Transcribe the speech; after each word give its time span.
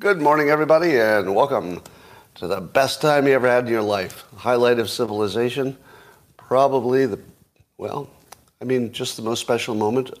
Good 0.00 0.22
morning, 0.22 0.48
everybody, 0.48 0.98
and 0.98 1.34
welcome 1.34 1.82
to 2.36 2.46
the 2.46 2.58
best 2.58 3.02
time 3.02 3.26
you 3.26 3.34
ever 3.34 3.46
had 3.46 3.66
in 3.66 3.70
your 3.70 3.82
life. 3.82 4.24
Highlight 4.34 4.78
of 4.78 4.88
civilization, 4.88 5.76
probably 6.38 7.04
the, 7.04 7.20
well, 7.76 8.08
I 8.62 8.64
mean, 8.64 8.92
just 8.92 9.18
the 9.18 9.22
most 9.22 9.40
special 9.40 9.74
moment 9.74 10.18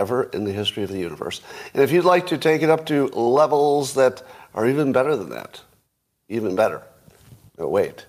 ever 0.00 0.24
in 0.24 0.42
the 0.42 0.52
history 0.52 0.82
of 0.82 0.90
the 0.90 0.98
universe. 0.98 1.42
And 1.74 1.80
if 1.84 1.92
you'd 1.92 2.04
like 2.04 2.26
to 2.26 2.38
take 2.38 2.62
it 2.62 2.70
up 2.70 2.86
to 2.86 3.06
levels 3.06 3.94
that 3.94 4.20
are 4.52 4.66
even 4.66 4.90
better 4.90 5.14
than 5.14 5.30
that, 5.30 5.60
even 6.28 6.56
better. 6.56 6.82
No, 7.56 7.68
wait. 7.68 8.06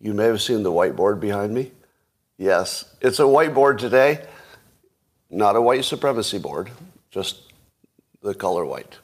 You 0.00 0.14
may 0.14 0.24
have 0.24 0.40
seen 0.40 0.62
the 0.62 0.72
whiteboard 0.72 1.20
behind 1.20 1.52
me. 1.52 1.72
Yes, 2.38 2.86
it's 3.02 3.18
a 3.18 3.24
whiteboard 3.24 3.76
today, 3.76 4.24
not 5.28 5.56
a 5.56 5.60
white 5.60 5.84
supremacy 5.84 6.38
board, 6.38 6.70
just 7.10 7.52
the 8.22 8.32
color 8.32 8.64
white. 8.64 8.96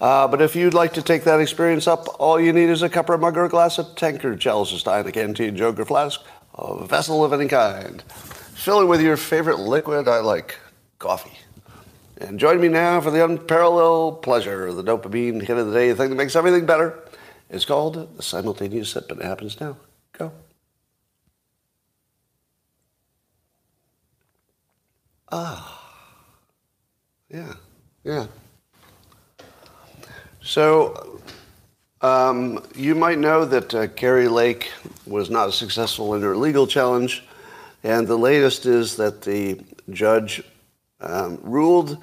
Uh, 0.00 0.28
but 0.28 0.40
if 0.40 0.54
you'd 0.54 0.74
like 0.74 0.92
to 0.92 1.02
take 1.02 1.24
that 1.24 1.40
experience 1.40 1.88
up, 1.88 2.06
all 2.20 2.38
you 2.38 2.52
need 2.52 2.68
is 2.68 2.82
a 2.82 2.88
cup 2.88 3.10
or 3.10 3.18
mug 3.18 3.36
or 3.36 3.46
a 3.46 3.48
glass, 3.48 3.78
a 3.78 3.84
tankard, 3.94 4.40
chalice, 4.40 4.72
a 4.72 4.78
stein, 4.78 5.06
a 5.06 5.12
canteen, 5.12 5.56
jug 5.56 5.80
or 5.80 5.84
flask, 5.84 6.20
a 6.54 6.84
vessel 6.84 7.24
of 7.24 7.32
any 7.32 7.48
kind. 7.48 8.02
Fill 8.54 8.80
it 8.80 8.86
with 8.86 9.00
your 9.00 9.16
favorite 9.16 9.58
liquid. 9.58 10.06
I 10.06 10.20
like 10.20 10.56
coffee. 10.98 11.36
And 12.20 12.38
join 12.38 12.60
me 12.60 12.68
now 12.68 13.00
for 13.00 13.10
the 13.10 13.24
unparalleled 13.24 14.22
pleasure, 14.22 14.66
of 14.66 14.76
the 14.76 14.84
dopamine 14.84 15.40
hit 15.40 15.56
of 15.56 15.68
the 15.68 15.72
day, 15.72 15.90
the 15.90 15.96
thing 15.96 16.10
that 16.10 16.16
makes 16.16 16.36
everything 16.36 16.66
better. 16.66 16.98
It's 17.50 17.64
called 17.64 18.16
the 18.16 18.22
simultaneous 18.22 18.90
sip, 18.90 19.10
and 19.10 19.20
it 19.20 19.24
happens 19.24 19.60
now. 19.60 19.76
Go. 20.12 20.32
Ah. 25.30 25.74
Yeah. 27.30 27.54
Yeah. 28.04 28.26
So 30.48 31.20
um, 32.00 32.64
you 32.74 32.94
might 32.94 33.18
know 33.18 33.44
that 33.44 33.74
uh, 33.74 33.86
Kari 33.88 34.28
Lake 34.28 34.72
was 35.04 35.28
not 35.28 35.52
successful 35.52 36.14
in 36.14 36.22
her 36.22 36.34
legal 36.34 36.66
challenge, 36.66 37.22
and 37.84 38.08
the 38.08 38.16
latest 38.16 38.64
is 38.64 38.96
that 38.96 39.20
the 39.20 39.60
judge 39.90 40.42
um, 41.02 41.38
ruled 41.42 41.98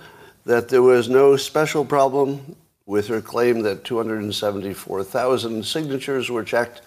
that 0.45 0.70
there 0.70 0.83
was 0.83 1.09
no 1.09 1.36
special 1.38 1.83
problem 1.83 2.55
with 2.86 3.08
her 3.08 3.20
claim 3.20 3.64
that 3.64 3.83
274,000 3.83 5.66
signatures 5.66 6.30
were 6.30 6.44
checked 6.44 6.83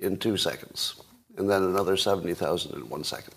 in 0.00 0.16
two 0.16 0.36
seconds, 0.36 1.00
and 1.36 1.48
then 1.48 1.62
another 1.62 1.96
70,000 1.96 2.74
in 2.74 2.88
one 2.88 3.04
second. 3.04 3.34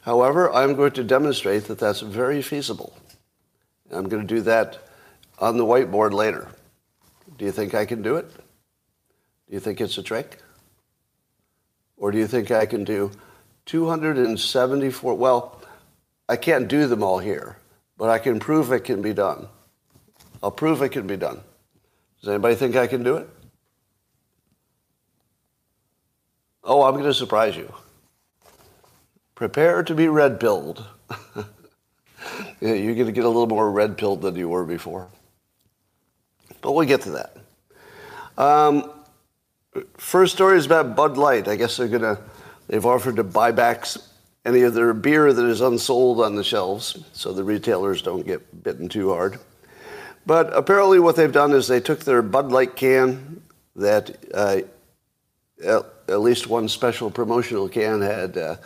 However, 0.00 0.50
I'm 0.50 0.74
going 0.74 0.92
to 0.92 1.04
demonstrate 1.04 1.64
that 1.64 1.78
that's 1.78 2.00
very 2.00 2.40
feasible. 2.40 2.96
I'm 3.92 4.08
going 4.08 4.26
to 4.26 4.34
do 4.34 4.40
that 4.40 4.78
on 5.38 5.58
the 5.58 5.64
whiteboard 5.66 6.14
later. 6.14 6.48
Do 7.38 7.44
you 7.44 7.52
think 7.52 7.74
I 7.74 7.84
can 7.84 8.02
do 8.02 8.16
it? 8.16 8.30
Do 8.30 9.54
you 9.54 9.60
think 9.60 9.80
it's 9.80 9.98
a 9.98 10.02
trick? 10.02 10.38
Or 11.96 12.10
do 12.10 12.18
you 12.18 12.26
think 12.26 12.50
I 12.50 12.66
can 12.66 12.84
do 12.84 13.10
274? 13.66 15.14
Well, 15.14 15.60
I 16.28 16.36
can't 16.36 16.68
do 16.68 16.86
them 16.86 17.02
all 17.02 17.18
here, 17.18 17.58
but 17.96 18.10
I 18.10 18.18
can 18.18 18.40
prove 18.40 18.72
it 18.72 18.80
can 18.80 19.02
be 19.02 19.12
done. 19.12 19.48
I'll 20.42 20.50
prove 20.50 20.82
it 20.82 20.90
can 20.90 21.06
be 21.06 21.16
done. 21.16 21.40
Does 22.20 22.28
anybody 22.28 22.54
think 22.54 22.76
I 22.76 22.86
can 22.86 23.02
do 23.02 23.16
it? 23.16 23.28
Oh, 26.64 26.82
I'm 26.82 26.94
going 26.94 27.04
to 27.04 27.14
surprise 27.14 27.56
you. 27.56 27.72
Prepare 29.34 29.84
to 29.84 29.94
be 29.94 30.08
red 30.08 30.40
pilled. 30.40 30.84
You're 32.60 32.94
going 32.94 33.06
to 33.06 33.12
get 33.12 33.24
a 33.24 33.28
little 33.28 33.46
more 33.46 33.70
red 33.70 33.96
pilled 33.96 34.22
than 34.22 34.34
you 34.34 34.48
were 34.48 34.64
before. 34.64 35.08
But 36.66 36.72
we'll 36.72 36.84
get 36.84 37.02
to 37.02 37.10
that. 37.10 37.36
Um, 38.36 38.90
first 39.98 40.34
story 40.34 40.58
is 40.58 40.66
about 40.66 40.96
Bud 40.96 41.16
Light. 41.16 41.46
I 41.46 41.54
guess 41.54 41.76
they're 41.76 41.86
to, 42.00 42.18
they've 42.66 42.84
offered 42.84 43.14
to 43.16 43.22
buy 43.22 43.52
back 43.52 43.86
any 44.44 44.62
of 44.62 44.74
their 44.74 44.92
beer 44.92 45.32
that 45.32 45.44
is 45.44 45.60
unsold 45.60 46.20
on 46.20 46.34
the 46.34 46.42
shelves 46.42 46.98
so 47.12 47.32
the 47.32 47.44
retailers 47.44 48.02
don't 48.02 48.26
get 48.26 48.64
bitten 48.64 48.88
too 48.88 49.10
hard. 49.10 49.38
But 50.26 50.52
apparently, 50.56 50.98
what 50.98 51.14
they've 51.14 51.30
done 51.30 51.52
is 51.52 51.68
they 51.68 51.78
took 51.78 52.00
their 52.00 52.20
Bud 52.20 52.50
Light 52.50 52.74
can 52.74 53.42
that 53.76 54.16
uh, 54.34 54.62
at, 55.64 56.20
least 56.20 56.48
one 56.48 56.66
special 56.68 57.12
promotional 57.12 57.68
can 57.68 58.02
had 58.02 58.36
uh, 58.36 58.56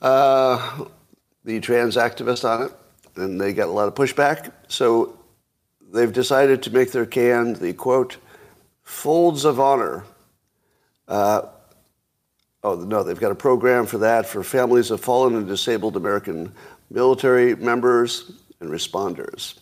uh, 0.00 0.84
the 1.44 1.58
trans 1.58 1.96
activist 1.96 2.48
on 2.48 2.68
it, 2.68 2.72
and 3.16 3.40
they 3.40 3.52
got 3.52 3.66
a 3.66 3.72
lot 3.72 3.88
of 3.88 3.96
pushback. 3.96 4.52
So 4.68 5.15
they've 5.96 6.12
decided 6.12 6.62
to 6.62 6.70
make 6.70 6.92
their 6.92 7.06
can 7.06 7.54
the 7.54 7.72
quote, 7.72 8.18
folds 8.82 9.44
of 9.44 9.58
honor. 9.58 10.04
Uh, 11.08 11.42
oh, 12.62 12.74
no, 12.76 13.02
they've 13.02 13.18
got 13.18 13.32
a 13.32 13.36
program 13.36 13.86
for 13.86 13.98
that 13.98 14.26
for 14.26 14.42
families 14.42 14.90
of 14.90 15.00
fallen 15.00 15.34
and 15.34 15.46
disabled 15.46 15.96
American 15.96 16.52
military 16.90 17.56
members 17.56 18.30
and 18.60 18.70
responders. 18.70 19.58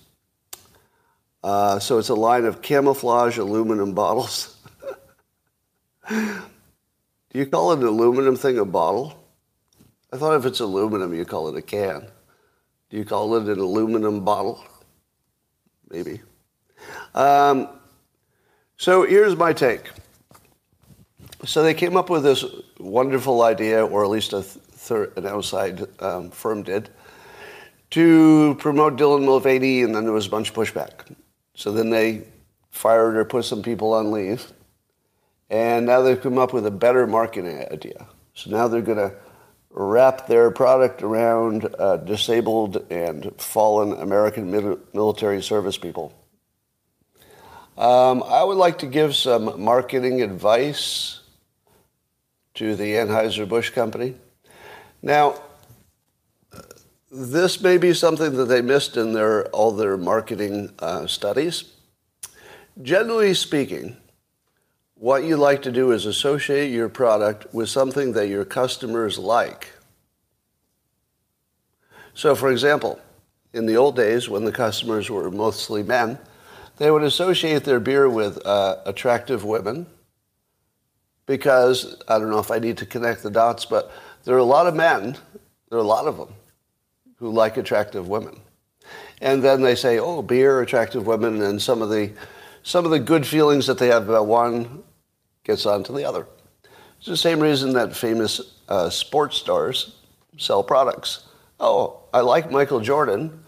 Uh, 1.42 1.78
so 1.78 1.98
it's 1.98 2.08
a 2.08 2.14
line 2.14 2.44
of 2.44 2.62
camouflage 2.62 3.38
aluminum 3.38 3.92
bottles. 3.94 4.56
Do 6.08 7.40
you 7.40 7.46
call 7.46 7.72
an 7.72 7.82
aluminum 7.82 8.36
thing 8.36 8.58
a 8.58 8.64
bottle? 8.64 9.18
I 10.12 10.16
thought 10.16 10.36
if 10.36 10.46
it's 10.46 10.60
aluminum, 10.60 11.12
you 11.12 11.24
call 11.24 11.48
it 11.48 11.56
a 11.56 11.62
can. 11.62 12.06
Do 12.88 12.96
you 12.96 13.04
call 13.04 13.34
it 13.36 13.48
an 13.48 13.58
aluminum 13.58 14.24
bottle? 14.24 14.64
Maybe. 15.94 16.20
Um, 17.14 17.68
so 18.76 19.06
here's 19.06 19.36
my 19.36 19.52
take. 19.52 19.90
So 21.44 21.62
they 21.62 21.72
came 21.72 21.96
up 21.96 22.10
with 22.10 22.24
this 22.24 22.44
wonderful 22.80 23.42
idea, 23.42 23.86
or 23.86 24.02
at 24.02 24.10
least 24.10 24.32
a 24.32 24.44
an 25.16 25.26
outside 25.26 25.86
um, 26.02 26.30
firm 26.30 26.64
did, 26.64 26.90
to 27.90 28.56
promote 28.58 28.96
Dylan 28.96 29.24
Mulvaney, 29.24 29.82
and 29.82 29.94
then 29.94 30.02
there 30.02 30.12
was 30.12 30.26
a 30.26 30.30
bunch 30.30 30.50
of 30.50 30.56
pushback. 30.56 31.14
So 31.54 31.70
then 31.70 31.90
they 31.90 32.24
fired 32.70 33.16
or 33.16 33.24
put 33.24 33.44
some 33.44 33.62
people 33.62 33.92
on 33.92 34.10
leave. 34.10 34.52
And 35.48 35.86
now 35.86 36.02
they've 36.02 36.20
come 36.20 36.38
up 36.38 36.52
with 36.52 36.66
a 36.66 36.72
better 36.72 37.06
marketing 37.06 37.66
idea. 37.70 38.08
So 38.34 38.50
now 38.50 38.66
they're 38.66 38.82
going 38.82 38.98
to 38.98 39.14
wrap 39.74 40.28
their 40.28 40.52
product 40.52 41.02
around 41.02 41.68
uh, 41.78 41.96
disabled 41.96 42.86
and 42.90 43.32
fallen 43.38 43.92
American 43.92 44.50
military 44.92 45.42
service 45.42 45.76
people. 45.76 46.14
Um, 47.76 48.22
I 48.22 48.44
would 48.44 48.56
like 48.56 48.78
to 48.78 48.86
give 48.86 49.16
some 49.16 49.60
marketing 49.60 50.22
advice 50.22 51.20
to 52.54 52.76
the 52.76 52.94
Anheuser-Busch 52.94 53.70
Company. 53.70 54.14
Now, 55.02 55.42
this 57.10 57.60
may 57.60 57.76
be 57.76 57.92
something 57.94 58.36
that 58.36 58.44
they 58.44 58.62
missed 58.62 58.96
in 58.96 59.12
their, 59.12 59.46
all 59.48 59.72
their 59.72 59.96
marketing 59.96 60.72
uh, 60.78 61.08
studies. 61.08 61.64
Generally 62.80 63.34
speaking, 63.34 63.96
what 64.96 65.24
you 65.24 65.36
like 65.36 65.62
to 65.62 65.72
do 65.72 65.90
is 65.92 66.06
associate 66.06 66.70
your 66.70 66.88
product 66.88 67.52
with 67.52 67.68
something 67.68 68.12
that 68.12 68.28
your 68.28 68.44
customers 68.44 69.18
like. 69.18 69.70
So, 72.14 72.34
for 72.34 72.50
example, 72.50 73.00
in 73.52 73.66
the 73.66 73.76
old 73.76 73.96
days 73.96 74.28
when 74.28 74.44
the 74.44 74.52
customers 74.52 75.10
were 75.10 75.30
mostly 75.30 75.82
men, 75.82 76.18
they 76.76 76.90
would 76.90 77.02
associate 77.02 77.64
their 77.64 77.80
beer 77.80 78.08
with 78.08 78.44
uh, 78.46 78.76
attractive 78.84 79.44
women 79.44 79.86
because, 81.26 82.00
I 82.08 82.18
don't 82.18 82.30
know 82.30 82.38
if 82.38 82.50
I 82.50 82.58
need 82.58 82.78
to 82.78 82.86
connect 82.86 83.22
the 83.22 83.30
dots, 83.30 83.64
but 83.64 83.92
there 84.24 84.34
are 84.34 84.38
a 84.38 84.44
lot 84.44 84.66
of 84.66 84.74
men, 84.74 85.16
there 85.70 85.78
are 85.78 85.82
a 85.82 85.86
lot 85.86 86.06
of 86.06 86.18
them, 86.18 86.28
who 87.16 87.30
like 87.30 87.56
attractive 87.56 88.08
women. 88.08 88.40
And 89.20 89.42
then 89.42 89.62
they 89.62 89.74
say, 89.74 89.98
oh, 89.98 90.22
beer, 90.22 90.60
attractive 90.60 91.06
women, 91.06 91.40
and 91.42 91.60
some 91.62 91.80
of 91.80 91.90
the, 91.90 92.10
some 92.64 92.86
of 92.86 92.90
the 92.90 92.98
good 92.98 93.26
feelings 93.26 93.66
that 93.66 93.78
they 93.78 93.88
have 93.88 94.08
about 94.08 94.26
one 94.26 94.82
gets 95.44 95.66
on 95.66 95.84
to 95.84 95.92
the 95.92 96.04
other. 96.04 96.26
It's 96.98 97.06
the 97.06 97.16
same 97.16 97.38
reason 97.38 97.74
that 97.74 97.94
famous 97.94 98.40
uh, 98.68 98.88
sports 98.88 99.36
stars 99.36 99.96
sell 100.38 100.64
products. 100.64 101.28
Oh, 101.60 102.00
I 102.12 102.20
like 102.20 102.50
Michael 102.50 102.80
Jordan. 102.80 103.44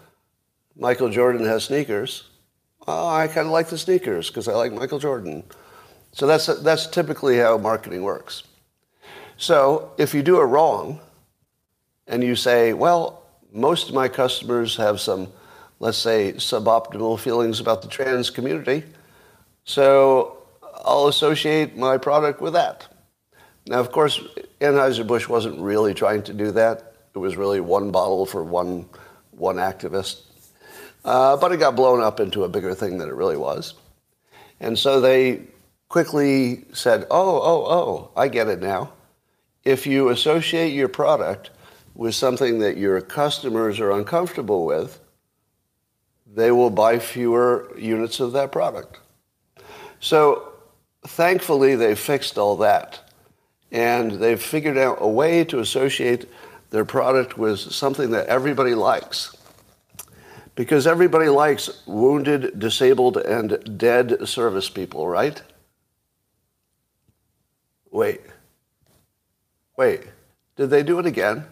Michael 0.75 1.09
Jordan 1.09 1.45
has 1.45 1.65
sneakers. 1.65 2.29
Oh, 2.87 3.09
I 3.09 3.27
kind 3.27 3.47
of 3.47 3.51
like 3.51 3.67
the 3.67 3.77
sneakers 3.77 4.29
because 4.29 4.47
I 4.47 4.53
like 4.53 4.71
Michael 4.71 4.99
Jordan. 4.99 5.43
So 6.11 6.27
that's, 6.27 6.45
that's 6.45 6.85
typically 6.85 7.37
how 7.37 7.57
marketing 7.57 8.03
works. 8.03 8.43
So 9.35 9.93
if 9.97 10.13
you 10.13 10.21
do 10.21 10.39
it 10.39 10.45
wrong 10.45 10.99
and 12.05 12.23
you 12.23 12.35
say, 12.35 12.73
well, 12.73 13.23
most 13.51 13.89
of 13.89 13.95
my 13.95 14.07
customers 14.07 14.75
have 14.75 14.99
some, 14.99 15.27
let's 15.79 15.97
say, 15.97 16.33
suboptimal 16.33 17.19
feelings 17.19 17.59
about 17.59 17.81
the 17.81 17.87
trans 17.87 18.29
community. 18.29 18.83
So 19.67 20.37
I'll 20.85 21.07
associate 21.07 21.75
my 21.77 21.97
product 21.97 22.39
with 22.39 22.53
that. 22.53 22.87
Now, 23.67 23.81
of 23.81 23.91
course, 23.91 24.17
Anheuser-Busch 24.61 25.27
wasn't 25.27 25.59
really 25.59 25.93
trying 25.93 26.23
to 26.23 26.33
do 26.33 26.51
that. 26.51 26.95
It 27.13 27.17
was 27.17 27.35
really 27.35 27.59
one 27.59 27.91
bottle 27.91 28.25
for 28.25 28.45
one, 28.45 28.87
one 29.31 29.57
activist. 29.57 30.21
Uh, 31.03 31.35
but 31.35 31.51
it 31.51 31.57
got 31.57 31.75
blown 31.75 32.01
up 32.01 32.21
into 32.21 32.45
a 32.45 32.49
bigger 32.49 32.73
thing 32.73 32.97
than 32.97 33.09
it 33.09 33.13
really 33.13 33.35
was. 33.35 33.73
And 34.61 34.79
so 34.79 35.01
they 35.01 35.41
quickly 35.89 36.63
said, 36.71 37.05
oh, 37.11 37.41
oh, 37.41 37.65
oh, 37.69 38.11
I 38.15 38.29
get 38.29 38.47
it 38.47 38.61
now. 38.61 38.93
If 39.65 39.85
you 39.85 40.09
associate 40.09 40.73
your 40.73 40.87
product 40.87 41.49
with 41.93 42.15
something 42.15 42.59
that 42.59 42.77
your 42.77 43.01
customers 43.01 43.81
are 43.81 43.91
uncomfortable 43.91 44.65
with, 44.65 45.01
they 46.25 46.51
will 46.51 46.69
buy 46.69 46.99
fewer 46.99 47.77
units 47.77 48.21
of 48.21 48.31
that 48.31 48.53
product. 48.53 49.01
So 49.99 50.53
thankfully, 51.05 51.75
they 51.75 51.95
fixed 51.95 52.37
all 52.37 52.57
that. 52.57 52.99
And 53.71 54.11
they've 54.11 54.41
figured 54.41 54.77
out 54.77 54.97
a 55.01 55.07
way 55.07 55.43
to 55.45 55.59
associate 55.59 56.29
their 56.69 56.85
product 56.85 57.37
with 57.37 57.59
something 57.59 58.11
that 58.11 58.27
everybody 58.27 58.75
likes. 58.75 59.35
Because 60.55 60.87
everybody 60.87 61.29
likes 61.29 61.85
wounded, 61.85 62.59
disabled, 62.59 63.17
and 63.17 63.77
dead 63.77 64.27
service 64.27 64.69
people, 64.69 65.07
right? 65.07 65.41
Wait. 67.91 68.21
Wait. 69.77 70.01
Did 70.55 70.69
they 70.69 70.83
do 70.83 70.97
it 70.99 71.05
again? 71.05 71.45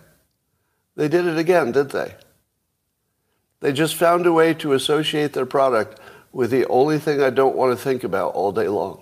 They 0.95 1.07
did 1.07 1.25
it 1.25 1.37
again, 1.37 1.71
did 1.71 1.91
they? 1.91 2.15
They 3.59 3.73
just 3.73 3.95
found 3.95 4.25
a 4.25 4.33
way 4.33 4.53
to 4.55 4.73
associate 4.73 5.33
their 5.33 5.45
product 5.45 5.99
with 6.35 6.51
the 6.51 6.67
only 6.67 6.99
thing 6.99 7.23
I 7.23 7.29
don't 7.29 7.55
want 7.55 7.71
to 7.71 7.81
think 7.81 8.03
about 8.03 8.33
all 8.33 8.51
day 8.51 8.67
long. 8.67 9.01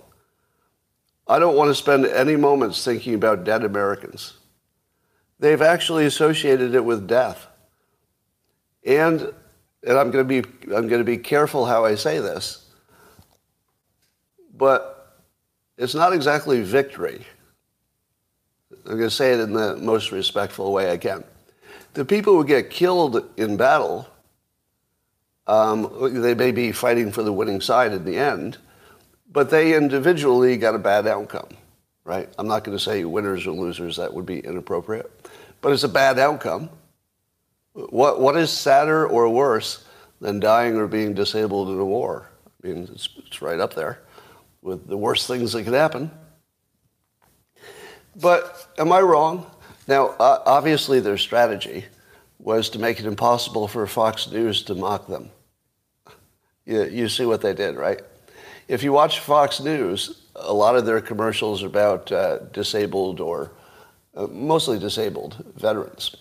I 1.28 1.40
don't 1.40 1.58
want 1.58 1.72
to 1.72 1.76
spend 1.76 2.06
any 2.06 2.36
moments 2.36 2.86
thinking 2.86 3.16
about 3.16 3.44
dead 3.44 3.64
Americans. 3.64 4.36
They've 5.40 5.64
actually 5.64 6.06
associated 6.06 6.76
it 6.76 6.86
with 6.86 7.08
death. 7.08 7.48
And, 8.86 9.34
and 9.82 9.98
I'm 9.98 10.12
going 10.12 10.28
to 10.28 10.42
be 10.42 10.48
I'm 10.76 10.88
going 10.88 11.02
to 11.02 11.04
be 11.04 11.18
careful 11.18 11.66
how 11.66 11.86
I 11.86 11.96
say 11.96 12.20
this. 12.20 12.68
But 14.56 15.18
it's 15.76 15.96
not 15.96 16.14
exactly 16.14 16.62
victory. 16.62 17.26
I'm 18.86 18.98
going 18.98 19.10
to 19.10 19.10
say 19.10 19.34
it 19.34 19.40
in 19.40 19.54
the 19.54 19.76
most 19.78 20.12
respectful 20.12 20.72
way 20.72 20.92
I 20.92 20.98
can. 20.98 21.24
The 21.96 22.06
people 22.06 22.36
who 22.36 22.46
get 22.46 22.70
killed 22.70 23.28
in 23.38 23.58
battle, 23.58 24.08
um, 25.48 26.22
they 26.22 26.34
may 26.34 26.52
be 26.52 26.72
fighting 26.72 27.12
for 27.12 27.24
the 27.24 27.34
winning 27.34 27.62
side 27.62 27.92
in 27.92 28.06
the 28.06 28.18
end, 28.18 28.58
but 29.32 29.50
they 29.50 29.76
individually 29.76 30.58
got 30.58 30.76
a 30.76 30.80
bad 30.80 31.08
outcome, 31.08 31.50
right? 32.06 32.30
I'm 32.38 32.48
not 32.48 32.64
going 32.64 32.78
to 32.78 32.84
say 32.84 33.04
winners 33.04 33.46
or 33.46 33.52
losers, 33.52 33.98
that 33.98 34.14
would 34.14 34.26
be 34.26 34.40
inappropriate, 34.40 35.12
but 35.62 35.72
it's 35.72 35.84
a 35.84 35.90
bad 35.90 36.20
outcome. 36.20 36.70
What, 37.74 38.22
what 38.22 38.38
is 38.38 38.52
sadder 38.52 39.08
or 39.08 39.28
worse 39.30 39.86
than 40.22 40.40
dying 40.40 40.78
or 40.78 40.88
being 40.88 41.14
disabled 41.14 41.70
in 41.70 41.80
a 41.80 41.86
war? 41.86 42.30
I 42.64 42.68
mean, 42.68 42.88
it's, 42.94 43.10
it's 43.18 43.42
right 43.42 43.60
up 43.60 43.74
there 43.74 44.00
with 44.62 44.88
the 44.88 44.98
worst 44.98 45.28
things 45.28 45.52
that 45.54 45.64
could 45.64 45.74
happen. 45.74 46.12
But 48.16 48.74
am 48.78 48.92
I 48.92 49.02
wrong? 49.02 49.50
Now, 49.88 50.10
uh, 50.20 50.42
obviously, 50.46 51.00
there's 51.00 51.22
strategy 51.22 51.86
was 52.44 52.70
to 52.70 52.80
make 52.80 53.00
it 53.00 53.06
impossible 53.06 53.68
for 53.70 53.88
Fox 53.88 54.30
News 54.30 54.64
to 54.64 54.76
mock 54.76 55.08
them. 55.08 55.32
You, 56.66 56.84
you 56.84 57.10
see 57.10 57.26
what 57.26 57.42
they 57.42 57.54
did, 57.54 57.78
right? 57.78 58.02
If 58.68 58.84
you 58.84 58.92
watch 58.92 59.20
Fox 59.20 59.62
News, 59.62 60.24
a 60.36 60.54
lot 60.54 60.76
of 60.76 60.86
their 60.86 61.00
commercials 61.00 61.64
are 61.64 61.68
about 61.68 62.12
uh, 62.12 62.40
disabled 62.52 63.22
or 63.22 63.52
uh, 64.16 64.28
mostly 64.28 64.78
disabled 64.78 65.44
veterans. 65.56 66.16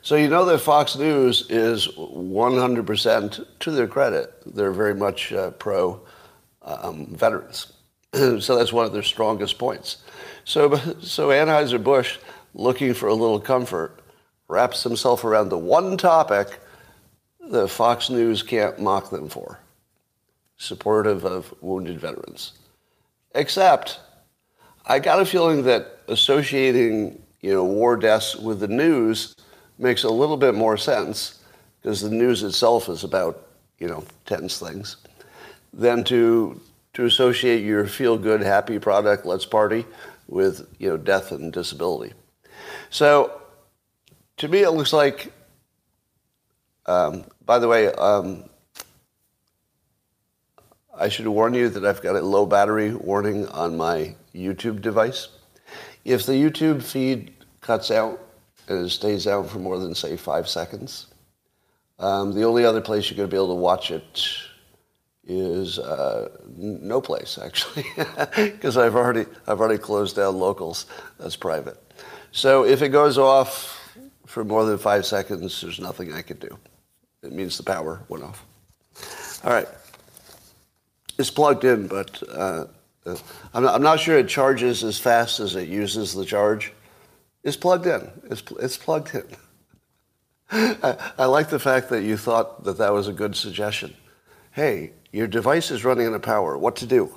So 0.00 0.16
you 0.16 0.28
know 0.28 0.44
that 0.46 0.58
Fox 0.58 0.96
News 0.96 1.46
is 1.50 1.86
100% 1.88 3.46
to 3.60 3.70
their 3.70 3.86
credit. 3.86 4.32
They're 4.46 4.72
very 4.72 4.94
much 4.94 5.32
uh, 5.32 5.50
pro 5.52 6.00
um, 6.62 7.14
veterans. 7.14 7.72
so 8.14 8.56
that's 8.56 8.72
one 8.72 8.86
of 8.86 8.92
their 8.92 9.02
strongest 9.02 9.58
points. 9.58 9.98
So, 10.44 10.76
so 11.00 11.28
Anheuser-Busch, 11.28 12.18
looking 12.54 12.94
for 12.94 13.08
a 13.08 13.14
little 13.14 13.40
comfort, 13.40 14.00
wraps 14.48 14.82
himself 14.82 15.24
around 15.24 15.48
the 15.48 15.58
one 15.58 15.96
topic 15.96 16.58
that 17.50 17.68
Fox 17.68 18.10
News 18.10 18.42
can't 18.42 18.78
mock 18.80 19.10
them 19.10 19.28
for, 19.28 19.58
supportive 20.56 21.24
of 21.24 21.54
wounded 21.60 22.00
veterans. 22.00 22.52
Except, 23.34 24.00
I 24.86 24.98
got 24.98 25.20
a 25.20 25.26
feeling 25.26 25.62
that 25.64 25.98
associating, 26.08 27.22
you 27.40 27.52
know, 27.52 27.64
war 27.64 27.96
deaths 27.96 28.36
with 28.36 28.60
the 28.60 28.68
news 28.68 29.34
makes 29.78 30.04
a 30.04 30.10
little 30.10 30.36
bit 30.36 30.54
more 30.54 30.76
sense 30.76 31.40
because 31.80 32.00
the 32.00 32.10
news 32.10 32.42
itself 32.42 32.88
is 32.88 33.04
about, 33.04 33.46
you 33.78 33.86
know, 33.86 34.04
tense 34.24 34.58
things, 34.58 34.96
than 35.72 36.04
to 36.04 36.60
to 36.94 37.04
associate 37.04 37.62
your 37.62 37.86
feel-good, 37.86 38.40
happy 38.40 38.78
product, 38.78 39.26
let's 39.26 39.44
party, 39.44 39.84
with 40.28 40.66
you 40.78 40.88
know 40.88 40.96
death 40.96 41.30
and 41.30 41.52
disability. 41.52 42.14
So 42.88 43.42
to 44.38 44.48
me, 44.48 44.60
it 44.60 44.70
looks 44.70 44.92
like. 44.92 45.32
Um, 46.86 47.24
by 47.44 47.58
the 47.58 47.68
way, 47.68 47.88
um, 47.92 48.44
I 50.98 51.08
should 51.08 51.26
warn 51.26 51.52
you 51.54 51.68
that 51.68 51.84
I've 51.84 52.00
got 52.00 52.16
a 52.16 52.20
low 52.20 52.46
battery 52.46 52.94
warning 52.94 53.48
on 53.48 53.76
my 53.76 54.14
YouTube 54.34 54.80
device. 54.80 55.28
If 56.04 56.26
the 56.26 56.32
YouTube 56.32 56.82
feed 56.82 57.32
cuts 57.60 57.90
out 57.90 58.20
and 58.68 58.86
it 58.86 58.90
stays 58.90 59.26
out 59.26 59.50
for 59.50 59.58
more 59.58 59.78
than 59.78 59.94
say 59.94 60.16
five 60.16 60.48
seconds, 60.48 61.06
um, 61.98 62.32
the 62.32 62.44
only 62.44 62.64
other 62.64 62.80
place 62.80 63.10
you're 63.10 63.16
going 63.16 63.28
to 63.28 63.34
be 63.34 63.36
able 63.36 63.54
to 63.54 63.60
watch 63.60 63.90
it 63.90 64.28
is 65.26 65.78
uh, 65.80 66.28
no 66.56 67.00
place 67.00 67.36
actually, 67.42 67.84
because 68.36 68.76
I've 68.76 68.94
already 68.94 69.26
I've 69.46 69.60
already 69.60 69.78
closed 69.78 70.16
down 70.16 70.38
locals. 70.38 70.86
That's 71.18 71.36
private. 71.36 71.82
So 72.30 72.64
if 72.64 72.80
it 72.82 72.90
goes 72.90 73.18
off 73.18 73.75
for 74.26 74.44
more 74.44 74.64
than 74.64 74.78
five 74.78 75.06
seconds, 75.06 75.60
there's 75.60 75.80
nothing 75.80 76.12
I 76.12 76.22
can 76.22 76.38
do. 76.38 76.58
It 77.22 77.32
means 77.32 77.56
the 77.56 77.62
power 77.62 78.02
went 78.08 78.24
off. 78.24 78.44
All 79.44 79.52
right. 79.52 79.68
It's 81.18 81.30
plugged 81.30 81.64
in, 81.64 81.86
but 81.86 82.22
uh 82.28 82.66
I'm, 83.54 83.62
not, 83.62 83.74
I'm 83.74 83.82
not 83.82 84.00
sure 84.00 84.18
it 84.18 84.28
charges 84.28 84.82
as 84.82 84.98
fast 84.98 85.40
as 85.40 85.54
it 85.54 85.68
uses 85.68 86.14
the 86.14 86.24
charge. 86.24 86.72
It's 87.44 87.56
plugged 87.56 87.86
in. 87.86 88.10
It's, 88.30 88.42
it's 88.58 88.76
plugged 88.76 89.14
in. 89.14 89.24
I, 90.50 91.12
I 91.18 91.24
like 91.26 91.48
the 91.48 91.58
fact 91.58 91.90
that 91.90 92.02
you 92.02 92.16
thought 92.16 92.64
that 92.64 92.78
that 92.78 92.92
was 92.92 93.08
a 93.08 93.12
good 93.12 93.36
suggestion. 93.36 93.94
Hey, 94.52 94.92
your 95.12 95.26
device 95.26 95.70
is 95.70 95.84
running 95.84 96.06
out 96.06 96.14
of 96.14 96.22
power. 96.22 96.58
What 96.58 96.76
to 96.76 96.86
do? 96.86 97.14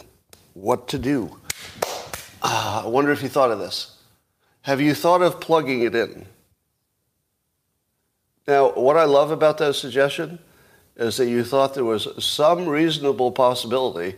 What 0.53 0.87
to 0.89 0.99
do? 0.99 1.39
Ah, 2.41 2.85
I 2.85 2.87
wonder 2.87 3.11
if 3.11 3.23
you 3.23 3.29
thought 3.29 3.51
of 3.51 3.59
this. 3.59 3.97
Have 4.61 4.81
you 4.81 4.93
thought 4.93 5.21
of 5.21 5.39
plugging 5.39 5.81
it 5.81 5.95
in? 5.95 6.25
Now, 8.49 8.71
what 8.71 8.97
I 8.97 9.03
love 9.03 9.29
about 9.29 9.59
that 9.59 9.75
suggestion 9.75 10.39
is 10.95 11.17
that 11.17 11.27
you 11.27 11.43
thought 11.43 11.75
there 11.75 11.85
was 11.85 12.07
some 12.17 12.67
reasonable 12.67 13.31
possibility 13.31 14.15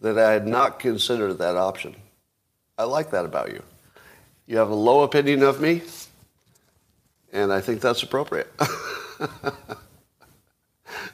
that 0.00 0.18
I 0.18 0.32
had 0.32 0.46
not 0.46 0.78
considered 0.78 1.34
that 1.34 1.56
option. 1.56 1.94
I 2.78 2.84
like 2.84 3.10
that 3.10 3.26
about 3.26 3.52
you. 3.52 3.62
You 4.46 4.56
have 4.56 4.70
a 4.70 4.74
low 4.74 5.02
opinion 5.02 5.42
of 5.42 5.60
me, 5.60 5.82
and 7.34 7.52
I 7.52 7.60
think 7.60 7.82
that's 7.82 8.02
appropriate. 8.02 8.50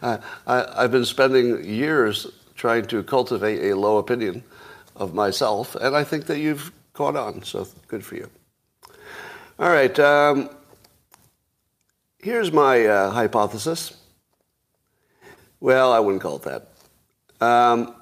I, 0.00 0.20
I've 0.46 0.92
been 0.92 1.04
spending 1.04 1.64
years 1.64 2.28
trying 2.54 2.86
to 2.86 3.02
cultivate 3.02 3.72
a 3.72 3.76
low 3.76 3.96
opinion 3.98 4.44
of 4.94 5.14
myself, 5.14 5.74
and 5.74 5.96
I 5.96 6.04
think 6.04 6.26
that 6.26 6.38
you've 6.38 6.70
caught 6.92 7.16
on, 7.16 7.42
so 7.42 7.66
good 7.88 8.04
for 8.04 8.14
you. 8.14 8.30
All 9.58 9.68
right, 9.68 9.98
um, 9.98 10.48
here's 12.22 12.52
my 12.52 12.86
uh, 12.86 13.10
hypothesis. 13.10 13.96
Well, 15.60 15.92
I 15.92 15.98
wouldn't 16.00 16.22
call 16.22 16.36
it 16.36 16.42
that. 16.42 16.68
Um, 17.44 17.94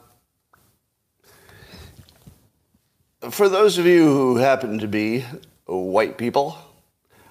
for 3.31 3.49
those 3.49 3.79
of 3.79 3.87
you 3.87 4.05
who 4.05 4.37
happen 4.37 4.79
to 4.79 4.89
be 4.89 5.25
white 5.67 6.19
people, 6.19 6.57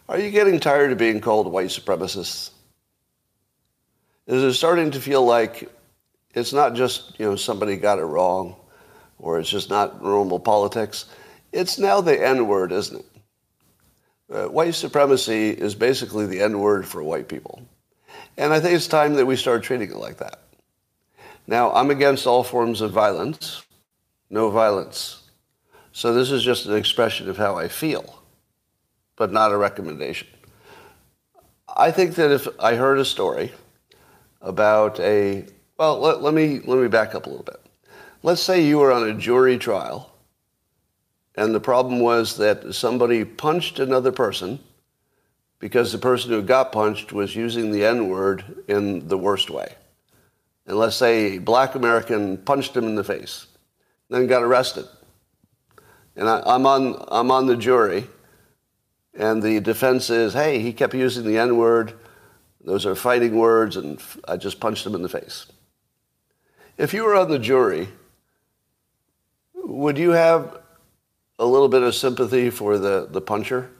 are 0.07 0.19
you 0.19 0.31
getting 0.31 0.59
tired 0.59 0.91
of 0.91 0.97
being 0.97 1.21
called 1.21 1.51
white 1.51 1.69
supremacists? 1.69 2.51
is 4.27 4.43
it 4.43 4.53
starting 4.53 4.91
to 4.91 5.01
feel 5.01 5.25
like 5.25 5.71
it's 6.35 6.53
not 6.53 6.75
just 6.75 7.19
you 7.19 7.25
know 7.25 7.35
somebody 7.35 7.75
got 7.77 7.97
it 7.97 8.03
wrong, 8.03 8.55
or 9.17 9.39
it's 9.39 9.49
just 9.49 9.71
not 9.71 10.03
normal 10.03 10.39
politics. 10.39 11.05
It's 11.51 11.79
now 11.79 11.99
the 12.01 12.23
N 12.23 12.47
word, 12.47 12.71
isn't 12.71 12.99
it? 12.99 13.18
Uh, 14.31 14.45
white 14.47 14.75
supremacy 14.75 15.49
is 15.49 15.73
basically 15.75 16.25
the 16.25 16.41
N 16.41 16.59
word 16.59 16.87
for 16.87 17.03
white 17.03 17.27
people, 17.27 17.61
and 18.37 18.53
I 18.53 18.59
think 18.59 18.75
it's 18.75 18.87
time 18.87 19.15
that 19.15 19.25
we 19.25 19.35
start 19.35 19.63
treating 19.63 19.89
it 19.89 19.97
like 19.97 20.17
that. 20.17 20.39
Now, 21.47 21.71
I'm 21.73 21.89
against 21.89 22.27
all 22.27 22.43
forms 22.43 22.81
of 22.81 22.91
violence, 22.91 23.63
no 24.29 24.51
violence. 24.51 25.23
So 25.91 26.13
this 26.13 26.29
is 26.29 26.43
just 26.43 26.67
an 26.67 26.75
expression 26.75 27.29
of 27.29 27.37
how 27.37 27.57
I 27.57 27.67
feel, 27.67 28.21
but 29.15 29.31
not 29.31 29.51
a 29.51 29.57
recommendation. 29.57 30.27
I 31.75 31.89
think 31.91 32.15
that 32.15 32.31
if 32.31 32.47
I 32.59 32.75
heard 32.75 32.99
a 32.99 33.05
story 33.05 33.51
about 34.41 34.99
a 34.99 35.45
well 35.77 35.99
let, 35.99 36.21
let, 36.21 36.33
me 36.33 36.59
let 36.65 36.79
me 36.79 36.87
back 36.87 37.15
up 37.15 37.25
a 37.25 37.29
little 37.29 37.43
bit 37.43 37.59
let's 38.23 38.41
say 38.41 38.63
you 38.63 38.79
were 38.79 38.91
on 38.91 39.07
a 39.07 39.13
jury 39.13 39.57
trial, 39.57 40.11
and 41.35 41.53
the 41.53 41.59
problem 41.59 41.99
was 41.99 42.37
that 42.37 42.73
somebody 42.73 43.23
punched 43.23 43.79
another 43.79 44.11
person 44.11 44.59
because 45.59 45.91
the 45.91 45.97
person 45.97 46.31
who 46.31 46.41
got 46.41 46.71
punched 46.71 47.11
was 47.11 47.35
using 47.35 47.71
the 47.71 47.85
N 47.85 48.09
word 48.09 48.63
in 48.67 49.07
the 49.07 49.17
worst 49.17 49.49
way. 49.49 49.75
And 50.65 50.77
let's 50.77 50.95
say 50.95 51.35
a 51.35 51.39
black 51.39 51.75
American 51.75 52.37
punched 52.37 52.75
him 52.75 52.85
in 52.85 52.95
the 52.95 53.03
face, 53.03 53.47
then 54.09 54.27
got 54.27 54.43
arrested. 54.43 54.85
And 56.15 56.27
I, 56.27 56.55
am 56.55 56.65
on, 56.65 57.05
I'm 57.07 57.31
on 57.31 57.47
the 57.47 57.57
jury, 57.57 58.07
and 59.13 59.41
the 59.41 59.59
defense 59.59 60.09
is, 60.09 60.33
hey, 60.33 60.59
he 60.59 60.73
kept 60.73 60.93
using 60.93 61.25
the 61.25 61.37
N 61.37 61.57
word. 61.57 61.93
Those 62.61 62.85
are 62.85 62.95
fighting 62.95 63.37
words, 63.37 63.77
and 63.77 64.01
I 64.27 64.37
just 64.37 64.59
punched 64.59 64.85
him 64.85 64.95
in 64.95 65.01
the 65.01 65.09
face. 65.09 65.45
If 66.77 66.93
you 66.93 67.03
were 67.03 67.15
on 67.15 67.29
the 67.29 67.39
jury, 67.39 67.89
would 69.53 69.97
you 69.97 70.11
have 70.11 70.59
a 71.39 71.45
little 71.45 71.69
bit 71.69 71.81
of 71.81 71.95
sympathy 71.95 72.49
for 72.49 72.77
the, 72.77 73.07
the 73.09 73.21
puncher? 73.21 73.71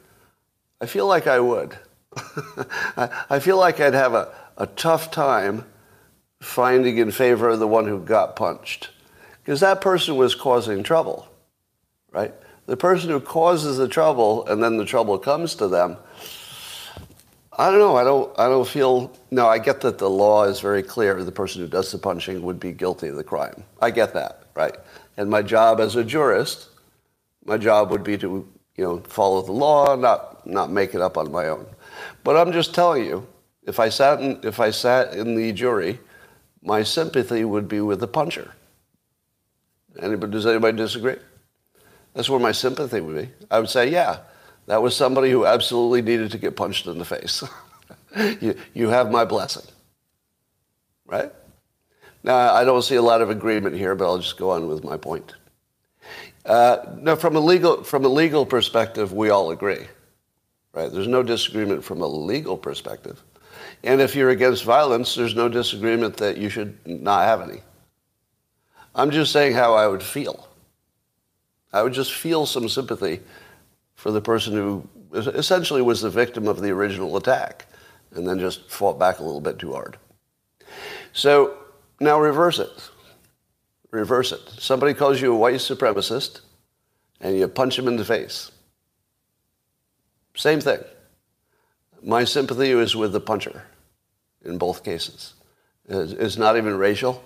I 0.80 0.86
feel 0.86 1.06
like 1.06 1.26
I 1.26 1.38
would. 1.38 1.76
I 2.96 3.38
feel 3.38 3.58
like 3.58 3.78
I'd 3.78 3.94
have 3.94 4.14
a, 4.14 4.34
a 4.56 4.66
tough 4.66 5.10
time 5.10 5.64
finding 6.40 6.98
in 6.98 7.10
favor 7.10 7.50
of 7.50 7.60
the 7.60 7.68
one 7.68 7.86
who 7.86 8.00
got 8.00 8.34
punched. 8.34 8.90
Because 9.44 9.60
that 9.60 9.80
person 9.80 10.16
was 10.16 10.34
causing 10.34 10.82
trouble, 10.82 11.28
right? 12.10 12.34
The 12.66 12.76
person 12.76 13.10
who 13.10 13.20
causes 13.20 13.76
the 13.76 13.88
trouble 13.88 14.46
and 14.46 14.62
then 14.62 14.76
the 14.76 14.84
trouble 14.84 15.18
comes 15.18 15.54
to 15.56 15.68
them, 15.68 15.96
I 17.60 17.70
don't 17.70 17.78
know. 17.78 17.96
I 17.96 18.04
don't. 18.04 18.38
I 18.38 18.48
don't 18.48 18.66
feel. 18.66 19.12
No, 19.30 19.46
I 19.46 19.58
get 19.58 19.82
that 19.82 19.98
the 19.98 20.08
law 20.08 20.44
is 20.44 20.60
very 20.60 20.82
clear. 20.82 21.22
The 21.22 21.30
person 21.30 21.60
who 21.60 21.68
does 21.68 21.92
the 21.92 21.98
punching 21.98 22.40
would 22.40 22.58
be 22.58 22.72
guilty 22.72 23.08
of 23.08 23.16
the 23.16 23.24
crime. 23.24 23.64
I 23.82 23.90
get 23.90 24.14
that, 24.14 24.44
right? 24.54 24.74
And 25.18 25.28
my 25.28 25.42
job 25.42 25.78
as 25.78 25.94
a 25.94 26.02
jurist, 26.02 26.69
my 27.50 27.58
job 27.58 27.90
would 27.90 28.04
be 28.04 28.16
to, 28.16 28.48
you 28.76 28.84
know, 28.84 29.00
follow 29.00 29.42
the 29.42 29.50
law, 29.50 29.96
not 29.96 30.46
not 30.46 30.70
make 30.70 30.94
it 30.94 31.00
up 31.00 31.18
on 31.18 31.32
my 31.32 31.48
own. 31.48 31.66
But 32.22 32.36
I'm 32.36 32.52
just 32.52 32.72
telling 32.72 33.04
you, 33.04 33.26
if 33.64 33.80
I 33.80 33.88
sat 33.88 34.20
in, 34.20 34.38
if 34.44 34.60
I 34.60 34.70
sat 34.70 35.14
in 35.14 35.34
the 35.34 35.52
jury, 35.52 35.98
my 36.62 36.84
sympathy 36.84 37.44
would 37.44 37.66
be 37.66 37.80
with 37.80 37.98
the 37.98 38.06
puncher. 38.06 38.52
Anybody, 40.00 40.30
does 40.30 40.46
anybody 40.46 40.76
disagree? 40.76 41.16
That's 42.14 42.30
where 42.30 42.38
my 42.38 42.52
sympathy 42.52 43.00
would 43.00 43.16
be. 43.16 43.28
I 43.50 43.58
would 43.58 43.68
say, 43.68 43.90
yeah, 43.90 44.20
that 44.66 44.80
was 44.80 44.94
somebody 44.94 45.30
who 45.32 45.44
absolutely 45.44 46.02
needed 46.02 46.30
to 46.30 46.38
get 46.38 46.54
punched 46.54 46.86
in 46.86 46.98
the 46.98 47.04
face. 47.04 47.42
you, 48.40 48.54
you 48.74 48.88
have 48.90 49.10
my 49.10 49.24
blessing. 49.24 49.66
Right? 51.04 51.32
Now, 52.22 52.54
I 52.54 52.62
don't 52.62 52.82
see 52.82 52.94
a 52.94 53.02
lot 53.02 53.22
of 53.22 53.30
agreement 53.30 53.74
here, 53.74 53.96
but 53.96 54.04
I'll 54.04 54.18
just 54.18 54.38
go 54.38 54.50
on 54.50 54.68
with 54.68 54.84
my 54.84 54.96
point. 54.96 55.34
Uh, 56.44 56.78
now, 56.98 57.16
from 57.16 57.36
a, 57.36 57.40
legal, 57.40 57.84
from 57.84 58.04
a 58.04 58.08
legal 58.08 58.46
perspective, 58.46 59.12
we 59.12 59.30
all 59.30 59.50
agree. 59.50 59.86
Right? 60.72 60.90
There's 60.90 61.08
no 61.08 61.22
disagreement 61.22 61.84
from 61.84 62.00
a 62.00 62.06
legal 62.06 62.56
perspective. 62.56 63.22
And 63.82 64.00
if 64.00 64.14
you're 64.14 64.30
against 64.30 64.64
violence, 64.64 65.14
there's 65.14 65.34
no 65.34 65.48
disagreement 65.48 66.16
that 66.18 66.36
you 66.36 66.48
should 66.48 66.78
not 66.86 67.24
have 67.24 67.48
any. 67.48 67.60
I'm 68.94 69.10
just 69.10 69.32
saying 69.32 69.54
how 69.54 69.74
I 69.74 69.86
would 69.86 70.02
feel. 70.02 70.48
I 71.72 71.82
would 71.82 71.92
just 71.92 72.12
feel 72.12 72.46
some 72.46 72.68
sympathy 72.68 73.20
for 73.94 74.10
the 74.10 74.20
person 74.20 74.54
who 74.54 74.88
essentially 75.12 75.82
was 75.82 76.00
the 76.00 76.10
victim 76.10 76.48
of 76.48 76.60
the 76.60 76.70
original 76.70 77.16
attack 77.16 77.66
and 78.12 78.26
then 78.26 78.38
just 78.38 78.68
fought 78.70 78.98
back 78.98 79.18
a 79.18 79.22
little 79.22 79.40
bit 79.40 79.58
too 79.58 79.72
hard. 79.72 79.96
So 81.12 81.56
now 82.00 82.20
reverse 82.20 82.58
it. 82.58 82.90
Reverse 83.90 84.32
it. 84.32 84.40
Somebody 84.58 84.94
calls 84.94 85.20
you 85.20 85.32
a 85.32 85.36
white 85.36 85.56
supremacist 85.56 86.40
and 87.20 87.36
you 87.36 87.46
punch 87.48 87.78
him 87.78 87.88
in 87.88 87.96
the 87.96 88.04
face. 88.04 88.50
Same 90.36 90.60
thing. 90.60 90.80
My 92.02 92.24
sympathy 92.24 92.70
is 92.70 92.96
with 92.96 93.12
the 93.12 93.20
puncher 93.20 93.62
in 94.44 94.58
both 94.58 94.84
cases. 94.84 95.34
It's 95.88 96.36
not 96.36 96.56
even 96.56 96.78
racial. 96.78 97.22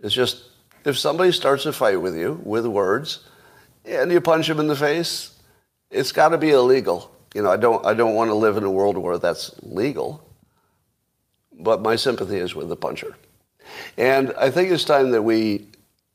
It's 0.00 0.14
just 0.14 0.44
if 0.84 0.98
somebody 0.98 1.32
starts 1.32 1.66
a 1.66 1.72
fight 1.72 2.00
with 2.00 2.16
you 2.16 2.40
with 2.44 2.66
words 2.66 3.24
and 3.84 4.12
you 4.12 4.20
punch 4.20 4.48
him 4.48 4.60
in 4.60 4.66
the 4.66 4.76
face, 4.76 5.36
it's 5.90 6.12
got 6.12 6.28
to 6.28 6.38
be 6.38 6.50
illegal. 6.50 7.10
You 7.34 7.42
know, 7.42 7.50
I 7.50 7.56
don't, 7.56 7.84
I 7.84 7.94
don't 7.94 8.14
want 8.14 8.30
to 8.30 8.34
live 8.34 8.56
in 8.56 8.64
a 8.64 8.70
world 8.70 8.96
where 8.98 9.18
that's 9.18 9.54
legal. 9.62 10.22
But 11.52 11.82
my 11.82 11.96
sympathy 11.96 12.36
is 12.36 12.54
with 12.54 12.68
the 12.68 12.76
puncher. 12.76 13.16
And 13.96 14.32
I 14.38 14.50
think 14.50 14.70
it's 14.70 14.84
time 14.84 15.10
that 15.10 15.22
we 15.22 15.66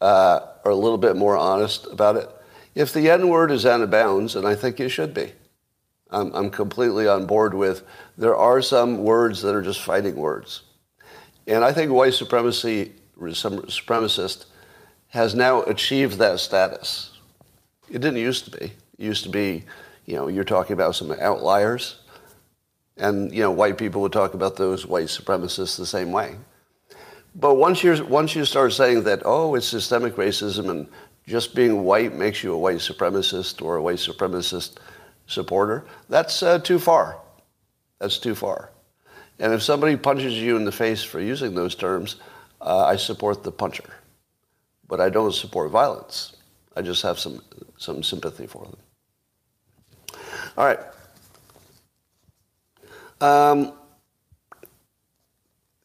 uh, 0.03 0.47
are 0.65 0.71
a 0.71 0.75
little 0.75 0.97
bit 0.97 1.15
more 1.15 1.37
honest 1.37 1.87
about 1.87 2.17
it. 2.17 2.29
If 2.75 2.91
the 2.91 3.09
N 3.09 3.29
word 3.29 3.51
is 3.51 3.65
out 3.65 3.81
of 3.81 3.89
bounds, 3.89 4.35
and 4.35 4.45
I 4.45 4.53
think 4.53 4.79
it 4.79 4.89
should 4.89 5.13
be, 5.13 5.31
I'm, 6.11 6.33
I'm 6.35 6.49
completely 6.49 7.07
on 7.07 7.25
board 7.25 7.53
with 7.53 7.83
there 8.17 8.35
are 8.35 8.61
some 8.61 9.03
words 9.03 9.41
that 9.41 9.55
are 9.55 9.61
just 9.61 9.79
fighting 9.79 10.15
words. 10.15 10.63
And 11.47 11.63
I 11.63 11.71
think 11.71 11.91
white 11.91 12.13
supremacy, 12.13 12.91
some 13.33 13.61
supremacist, 13.63 14.45
has 15.07 15.33
now 15.33 15.61
achieved 15.63 16.17
that 16.17 16.39
status. 16.39 17.11
It 17.89 18.01
didn't 18.01 18.17
used 18.17 18.45
to 18.45 18.51
be 18.51 18.65
It 18.65 19.05
used 19.05 19.23
to 19.23 19.29
be, 19.29 19.63
you 20.05 20.15
know, 20.15 20.27
you're 20.27 20.43
talking 20.43 20.73
about 20.73 20.95
some 20.95 21.11
outliers. 21.11 21.99
And, 22.97 23.33
you 23.33 23.41
know, 23.41 23.51
white 23.51 23.77
people 23.77 24.01
would 24.01 24.13
talk 24.13 24.33
about 24.33 24.55
those 24.55 24.85
white 24.85 25.07
supremacists 25.07 25.77
the 25.77 25.85
same 25.85 26.11
way. 26.11 26.35
But 27.35 27.55
once 27.55 27.83
you 27.83 28.05
once 28.05 28.35
you 28.35 28.45
start 28.45 28.73
saying 28.73 29.03
that, 29.03 29.23
oh, 29.25 29.55
it's 29.55 29.67
systemic 29.67 30.15
racism 30.15 30.69
and 30.69 30.87
just 31.27 31.55
being 31.55 31.83
white 31.83 32.13
makes 32.13 32.43
you 32.43 32.53
a 32.53 32.57
white 32.57 32.77
supremacist 32.77 33.61
or 33.61 33.77
a 33.77 33.81
white 33.81 33.97
supremacist 33.97 34.77
supporter, 35.27 35.85
that's 36.09 36.43
uh, 36.43 36.59
too 36.59 36.79
far. 36.79 37.17
That's 37.99 38.17
too 38.17 38.35
far. 38.35 38.69
And 39.39 39.53
if 39.53 39.63
somebody 39.63 39.95
punches 39.95 40.33
you 40.33 40.57
in 40.57 40.65
the 40.65 40.71
face 40.71 41.01
for 41.01 41.19
using 41.19 41.55
those 41.55 41.75
terms, 41.75 42.17
uh, 42.61 42.85
I 42.85 42.97
support 42.97 43.43
the 43.43 43.51
puncher. 43.51 43.89
But 44.87 45.01
I 45.01 45.09
don't 45.09 45.33
support 45.33 45.71
violence. 45.71 46.35
I 46.75 46.81
just 46.81 47.01
have 47.03 47.19
some, 47.19 47.41
some 47.77 48.03
sympathy 48.03 48.47
for 48.47 48.65
them. 48.65 48.77
All 50.57 50.65
right. 50.65 50.79
Um, 53.21 53.73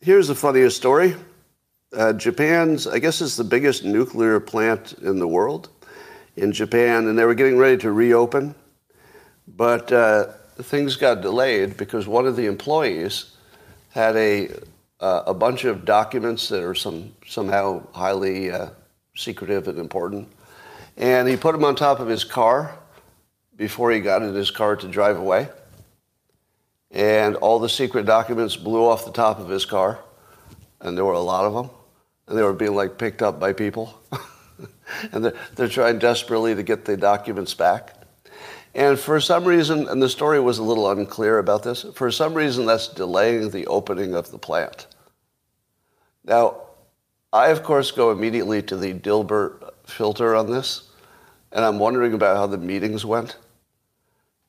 here's 0.00 0.28
the 0.28 0.35
funniest 0.35 0.76
story. 0.76 1.14
Uh, 1.97 2.12
Japan's, 2.12 2.87
I 2.87 2.99
guess 2.99 3.21
it's 3.23 3.37
the 3.37 3.45
biggest 3.45 3.85
nuclear 3.85 4.40
plant 4.40 4.92
in 5.00 5.18
the 5.18 5.28
world 5.28 5.71
in 6.37 6.52
Japan, 6.52 7.07
and 7.07 7.18
they 7.18 7.25
were 7.25 7.35
getting 7.35 7.57
ready 7.57 7.78
to 7.78 7.92
reopen. 7.92 8.54
But 9.47 9.90
uh, 9.90 10.33
things 10.62 10.97
got 10.97 11.23
delayed 11.23 11.76
because 11.76 12.07
one 12.07 12.26
of 12.26 12.37
the 12.37 12.47
employees 12.47 13.37
had 13.90 14.16
a, 14.16 14.50
uh, 15.00 15.23
a 15.26 15.35
bunch 15.35 15.64
of 15.64 15.85
documents 15.85 16.49
that 16.49 16.62
are 16.62 16.75
some, 16.75 17.14
somehow 17.26 17.83
highly 17.92 18.50
uh, 18.50 18.68
secretive 19.16 19.66
and 19.66 19.78
important. 19.78 20.28
And 20.99 21.26
he 21.26 21.37
put 21.37 21.52
them 21.52 21.64
on 21.64 21.75
top 21.75 22.00
of 22.00 22.09
his 22.09 22.23
car 22.23 22.78
before 23.57 23.90
he 23.90 24.00
got 24.00 24.23
in 24.23 24.35
his 24.35 24.50
car 24.50 24.76
to 24.76 24.88
drive 24.88 25.16
away. 25.16 25.49
And 26.90 27.37
all 27.37 27.59
the 27.59 27.68
secret 27.68 28.04
documents 28.04 28.57
blew 28.57 28.85
off 28.85 29.04
the 29.04 29.12
top 29.12 29.38
of 29.38 29.49
his 29.49 29.64
car, 29.64 29.99
and 30.80 30.97
there 30.97 31.04
were 31.04 31.12
a 31.12 31.21
lot 31.21 31.45
of 31.45 31.54
them, 31.54 31.71
and 32.28 32.38
they 32.38 32.42
were 32.42 32.52
being 32.52 32.75
like 32.75 32.99
picked 32.99 33.23
up 33.23 33.40
by 33.40 33.52
people. 33.52 33.99
and 35.12 35.25
they're, 35.25 35.35
they're 35.56 35.68
trying 35.68 35.99
desperately 35.99 36.54
to 36.54 36.62
get 36.62 36.85
the 36.85 36.97
documents 36.97 37.54
back. 37.54 37.94
And 38.75 38.99
for 38.99 39.20
some 39.20 39.44
reason, 39.44 39.88
and 39.88 40.00
the 40.00 40.08
story 40.08 40.38
was 40.40 40.58
a 40.58 40.62
little 40.62 40.90
unclear 40.90 41.38
about 41.38 41.62
this, 41.62 41.85
for 41.94 42.11
some 42.11 42.35
reason 42.35 42.66
that's 42.66 42.88
delaying 42.88 43.50
the 43.50 43.66
opening 43.66 44.14
of 44.14 44.30
the 44.30 44.38
plant. 44.38 44.87
Now, 46.25 46.62
I, 47.32 47.49
of 47.49 47.62
course, 47.62 47.90
go 47.90 48.11
immediately 48.11 48.62
to 48.62 48.76
the 48.76 48.94
Dilbert 48.94 49.73
filter 49.87 50.37
on 50.37 50.50
this, 50.50 50.90
and 51.50 51.64
I'm 51.64 51.78
wondering 51.78 52.12
about 52.14 52.37
how 52.37 52.47
the 52.47 52.58
meetings 52.58 53.04
went. 53.04 53.37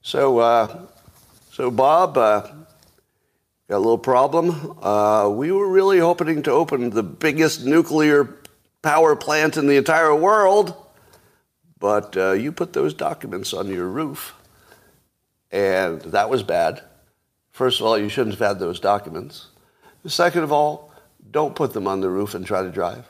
So, 0.02 0.40
uh, 0.40 0.86
so 1.52 1.72
Bob, 1.72 2.18
uh, 2.18 2.48
got 3.70 3.78
a 3.78 3.80
little 3.80 4.00
problem. 4.00 4.78
Uh, 4.82 5.30
we 5.32 5.52
were 5.52 5.68
really 5.68 6.00
hoping 6.00 6.42
to 6.44 6.52
open 6.52 6.90
the 6.90 7.04
biggest 7.04 7.64
nuclear 7.64 8.36
power 8.82 9.16
plant 9.16 9.58
in 9.58 9.68
the 9.68 9.78
entire 9.78 10.16
world, 10.16 10.76
but 11.78 12.18
uh, 12.18 12.32
you 12.32 12.52
put 12.52 12.74
those 12.74 12.96
documents 12.96 13.54
on 13.54 13.68
your 13.68 13.88
roof, 13.88 14.34
and 15.52 16.02
that 16.02 16.30
was 16.30 16.42
bad. 16.42 16.82
First 17.52 17.80
of 17.80 17.86
all, 17.86 17.98
you 17.98 18.10
shouldn't 18.10 18.36
have 18.38 18.48
had 18.48 18.60
those 18.60 18.80
documents. 18.80 19.48
Second 20.08 20.44
of 20.44 20.52
all, 20.52 20.92
don't 21.30 21.56
put 21.56 21.74
them 21.74 21.88
on 21.88 22.02
the 22.02 22.10
roof 22.10 22.34
and 22.34 22.46
try 22.46 22.64
to 22.64 22.72
drive. 22.72 23.06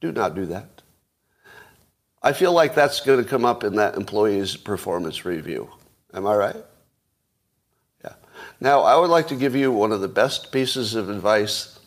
Do 0.00 0.10
not 0.10 0.34
do 0.34 0.46
that. 0.46 0.82
I 2.22 2.32
feel 2.32 2.52
like 2.52 2.74
that's 2.74 3.00
going 3.00 3.22
to 3.22 3.28
come 3.28 3.44
up 3.44 3.62
in 3.62 3.76
that 3.76 3.94
employee's 3.94 4.56
performance 4.56 5.24
review. 5.24 5.70
Am 6.12 6.26
I 6.26 6.34
right? 6.34 6.56
Now, 8.60 8.82
I 8.82 8.96
would 8.96 9.08
like 9.08 9.28
to 9.28 9.36
give 9.36 9.56
you 9.56 9.72
one 9.72 9.90
of 9.90 10.02
the 10.02 10.08
best 10.08 10.52
pieces 10.52 10.94
of 10.94 11.08
advice 11.08 11.78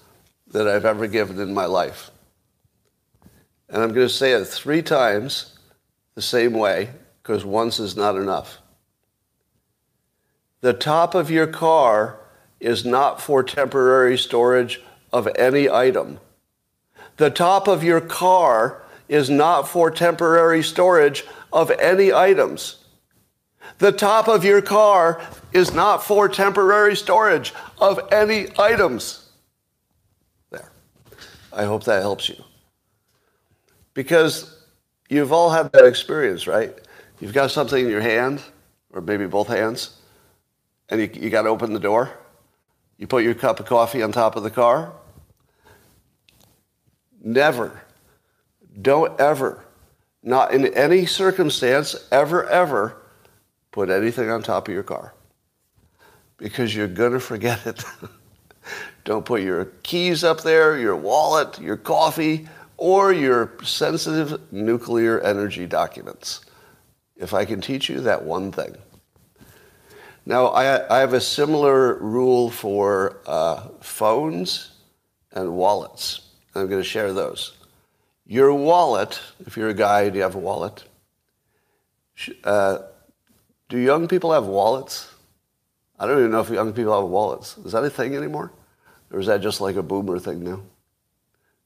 that 0.48 0.68
I've 0.68 0.86
ever 0.86 1.08
given 1.08 1.40
in 1.40 1.54
my 1.54 1.66
life. 1.66 2.10
And 3.70 3.82
I'm 3.82 3.94
going 3.94 4.08
to 4.08 4.14
say 4.14 4.32
it 4.32 4.46
three 4.46 4.82
times 4.82 5.58
the 6.16 6.22
same 6.22 6.54
way 6.54 6.90
because 7.22 7.46
once 7.46 7.80
is 7.80 7.96
not 7.96 8.16
enough. 8.16 8.60
The 10.62 10.74
top 10.74 11.14
of 11.14 11.30
your 11.30 11.48
car 11.48 12.20
is 12.60 12.86
not 12.86 13.22
for 13.22 13.44
temporary 13.44 14.18
storage 14.18 14.82
of 15.12 15.28
any 15.36 15.70
item. 15.70 16.20
The 17.18 17.30
top 17.30 17.68
of 17.68 17.84
your 17.84 18.02
car 18.02 18.82
is 19.08 19.30
not 19.30 19.68
for 19.68 19.92
temporary 19.92 20.64
storage 20.64 21.26
of 21.52 21.70
any 21.72 22.12
items. 22.12 22.83
The 23.84 23.92
top 23.92 24.30
of 24.30 24.46
your 24.46 24.62
car 24.62 25.22
is 25.52 25.74
not 25.74 26.06
for 26.06 26.30
temporary 26.30 26.96
storage 26.96 27.54
of 27.80 28.00
any 28.14 28.48
items. 28.58 29.30
There. 30.52 30.72
I 31.52 31.66
hope 31.66 31.84
that 31.84 32.02
helps 32.02 32.30
you. 32.30 32.42
Because 33.94 34.64
you've 35.10 35.34
all 35.34 35.50
had 35.50 35.70
that 35.74 35.84
experience, 35.84 36.48
right? 36.48 36.74
You've 37.20 37.34
got 37.34 37.52
something 37.52 37.84
in 37.84 37.92
your 37.92 38.00
hand, 38.00 38.42
or 38.94 39.02
maybe 39.02 39.28
both 39.28 39.50
hands, 39.50 39.98
and 40.88 41.02
you, 41.02 41.10
you 41.14 41.30
got 41.30 41.42
to 41.42 41.50
open 41.50 41.74
the 41.74 41.80
door. 41.82 42.10
You 42.98 43.06
put 43.06 43.26
your 43.26 43.34
cup 43.34 43.60
of 43.60 43.66
coffee 43.66 44.02
on 44.02 44.14
top 44.14 44.38
of 44.38 44.44
the 44.44 44.50
car. 44.50 44.94
Never, 47.22 47.82
don't 48.82 49.20
ever, 49.20 49.66
not 50.24 50.54
in 50.54 50.68
any 50.68 51.06
circumstance, 51.06 52.08
ever, 52.14 52.50
ever, 52.50 53.03
put 53.74 53.90
anything 53.90 54.30
on 54.30 54.42
top 54.42 54.70
of 54.70 54.74
your 54.74 54.84
car 54.84 55.14
because 56.38 56.74
you're 56.74 56.88
going 56.88 57.12
to 57.12 57.20
forget 57.20 57.66
it. 57.66 57.84
Don't 59.04 59.26
put 59.26 59.42
your 59.42 59.66
keys 59.82 60.24
up 60.24 60.42
there, 60.44 60.78
your 60.78 60.96
wallet, 60.96 61.60
your 61.60 61.76
coffee, 61.76 62.48
or 62.78 63.12
your 63.12 63.52
sensitive 63.64 64.40
nuclear 64.54 65.20
energy 65.20 65.66
documents. 65.66 66.46
If 67.18 67.34
I 67.34 67.44
can 67.44 67.60
teach 67.60 67.90
you 67.90 68.00
that 68.02 68.24
one 68.24 68.52
thing. 68.52 68.76
Now, 70.26 70.48
I, 70.48 70.96
I 70.96 71.00
have 71.00 71.14
a 71.14 71.20
similar 71.20 71.96
rule 71.96 72.50
for 72.50 73.18
uh, 73.26 73.68
phones 73.82 74.72
and 75.34 75.54
wallets. 75.54 76.22
I'm 76.56 76.68
going 76.68 76.82
to 76.82 76.88
share 76.88 77.12
those. 77.12 77.58
Your 78.26 78.54
wallet, 78.54 79.20
if 79.46 79.58
you're 79.58 79.70
a 79.70 79.74
guy 79.74 80.04
and 80.04 80.16
you 80.16 80.22
have 80.22 80.36
a 80.36 80.40
wallet, 80.40 80.84
uh, 82.46 82.80
do 83.74 83.80
young 83.80 84.08
people 84.08 84.32
have 84.32 84.46
wallets? 84.46 85.10
I 85.98 86.06
don't 86.06 86.20
even 86.20 86.30
know 86.30 86.42
if 86.42 86.50
young 86.52 86.74
people 86.74 86.94
have 86.94 87.10
wallets. 87.10 87.58
Is 87.66 87.72
that 87.72 87.84
a 87.84 87.90
thing 87.90 88.16
anymore? 88.16 88.52
Or 89.10 89.20
is 89.20 89.26
that 89.26 89.42
just 89.42 89.62
like 89.62 89.78
a 89.78 89.82
boomer 89.82 90.20
thing 90.20 90.44
now? 90.44 90.62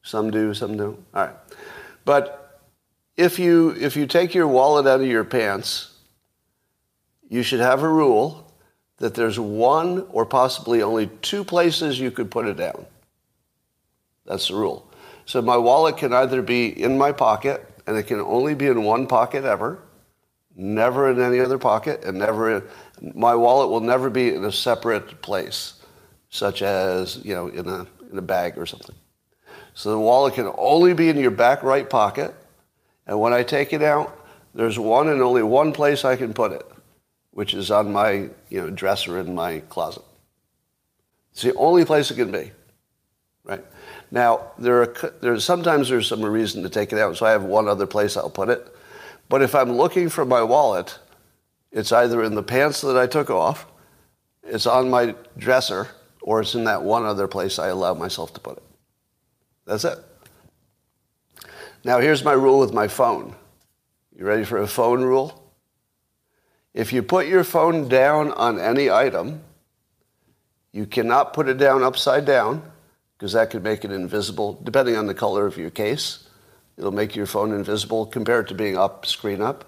Some 0.04 0.32
do, 0.32 0.54
some 0.54 0.78
don't. 0.78 1.04
All 1.14 1.26
right. 1.26 1.36
But 2.06 2.62
if 3.18 3.38
you, 3.38 3.72
if 3.72 3.98
you 3.98 4.08
take 4.08 4.34
your 4.34 4.48
wallet 4.48 4.88
out 4.88 5.02
of 5.02 5.06
your 5.06 5.26
pants, 5.26 5.98
you 7.28 7.44
should 7.44 7.60
have 7.60 7.84
a 7.84 7.90
rule 7.90 8.54
that 9.00 9.14
there's 9.14 9.38
one 9.38 10.08
or 10.10 10.26
possibly 10.26 10.82
only 10.82 11.08
two 11.22 11.44
places 11.44 12.00
you 12.00 12.10
could 12.10 12.32
put 12.32 12.46
it 12.46 12.56
down. 12.56 12.86
That's 14.26 14.48
the 14.48 14.56
rule. 14.56 14.90
So 15.26 15.42
my 15.42 15.58
wallet 15.58 15.98
can 15.98 16.14
either 16.14 16.42
be 16.42 16.68
in 16.68 16.98
my 16.98 17.12
pocket, 17.12 17.70
and 17.86 17.98
it 17.98 18.04
can 18.04 18.22
only 18.22 18.56
be 18.56 18.68
in 18.68 18.82
one 18.86 19.08
pocket 19.08 19.44
ever, 19.44 19.82
never 20.58 21.12
in 21.12 21.22
any 21.22 21.40
other 21.40 21.60
pocket, 21.60 22.04
and 22.04 22.18
never 22.18 22.64
my 23.14 23.36
wallet 23.36 23.70
will 23.70 23.80
never 23.80 24.10
be 24.10 24.34
in 24.34 24.44
a 24.44 24.52
separate 24.52 25.22
place, 25.22 25.74
such 26.30 26.64
as, 26.64 27.24
you 27.24 27.34
know, 27.34 27.48
in 27.48 27.70
a, 27.70 27.86
in 28.12 28.18
a 28.18 28.22
bag 28.22 28.58
or 28.58 28.66
something. 28.66 28.96
So 29.76 29.92
the 29.92 30.00
wallet 30.00 30.34
can 30.34 30.52
only 30.58 30.94
be 30.94 31.10
in 31.10 31.18
your 31.18 31.32
back 31.32 31.62
right 31.62 31.88
pocket, 31.88 32.34
and 33.06 33.20
when 33.20 33.34
I 33.34 33.44
take 33.44 33.72
it 33.72 33.84
out, 33.84 34.26
there's 34.56 34.80
one 34.80 35.10
and 35.10 35.22
only 35.22 35.44
one 35.44 35.72
place 35.72 36.04
I 36.04 36.16
can 36.16 36.34
put 36.34 36.52
it, 36.52 36.66
which 37.32 37.54
is 37.54 37.70
on 37.70 37.94
my, 37.94 38.30
you 38.50 38.62
know, 38.62 38.72
dresser 38.72 39.20
in 39.20 39.36
my 39.36 39.60
closet. 39.70 40.04
It's 41.32 41.44
the 41.44 41.54
only 41.54 41.86
place 41.86 42.10
it 42.10 42.16
can 42.16 42.32
be, 42.32 42.52
right? 43.44 43.64
Now, 44.10 44.54
there 44.58 44.82
are, 44.82 45.14
there's, 45.22 45.44
sometimes 45.44 45.90
there's 45.90 46.08
some 46.08 46.26
reason 46.26 46.64
to 46.64 46.70
take 46.70 46.92
it 46.92 46.98
out, 46.98 47.16
so 47.16 47.28
I 47.28 47.32
have 47.32 47.44
one 47.44 47.68
other 47.68 47.86
place 47.86 48.18
I'll 48.18 48.32
put 48.32 48.50
it. 48.50 48.76
But 49.30 49.42
if 49.42 49.56
I'm 49.56 49.74
looking 49.74 50.10
for 50.10 50.26
my 50.26 50.42
wallet, 50.42 50.98
it's 51.72 51.92
either 51.92 52.24
in 52.24 52.36
the 52.36 52.44
pants 52.44 52.82
that 52.82 52.98
I 52.98 53.08
took 53.08 53.30
off, 53.30 53.66
it's 54.44 54.66
on 54.66 54.90
my 54.90 55.16
dresser, 55.38 55.90
or 56.22 56.42
it's 56.42 56.56
in 56.56 56.64
that 56.66 56.84
one 56.84 57.06
other 57.06 57.28
place 57.28 57.60
I 57.60 57.68
allow 57.68 57.94
myself 57.94 58.34
to 58.34 58.40
put 58.40 58.58
it. 58.58 58.64
That's 59.66 59.84
it. 59.84 59.98
Now, 61.84 62.00
here's 62.00 62.24
my 62.24 62.34
rule 62.34 62.60
with 62.60 62.74
my 62.74 62.88
phone. 62.88 63.36
You 64.18 64.26
ready 64.26 64.44
for 64.44 64.58
a 64.58 64.68
phone 64.68 65.04
rule? 65.04 65.44
If 66.74 66.94
you 66.94 67.04
put 67.04 67.28
your 67.28 67.44
phone 67.44 67.88
down 67.88 68.32
on 68.34 68.60
any 68.60 68.90
item, 68.90 69.42
you 70.72 70.86
cannot 70.86 71.34
put 71.34 71.48
it 71.48 71.58
down 71.58 71.84
upside 71.84 72.26
down 72.26 72.62
because 73.18 73.34
that 73.34 73.50
could 73.50 73.64
make 73.64 73.84
it 73.84 73.92
invisible, 73.92 74.60
depending 74.64 74.96
on 74.96 75.08
the 75.08 75.14
color 75.14 75.46
of 75.46 75.58
your 75.58 75.70
case. 75.70 76.27
It'll 76.78 76.92
make 76.92 77.16
your 77.16 77.26
phone 77.26 77.52
invisible 77.52 78.06
compared 78.06 78.48
to 78.50 78.54
being 78.54 78.78
up, 78.78 79.06
screen 79.06 79.42
up. 79.42 79.66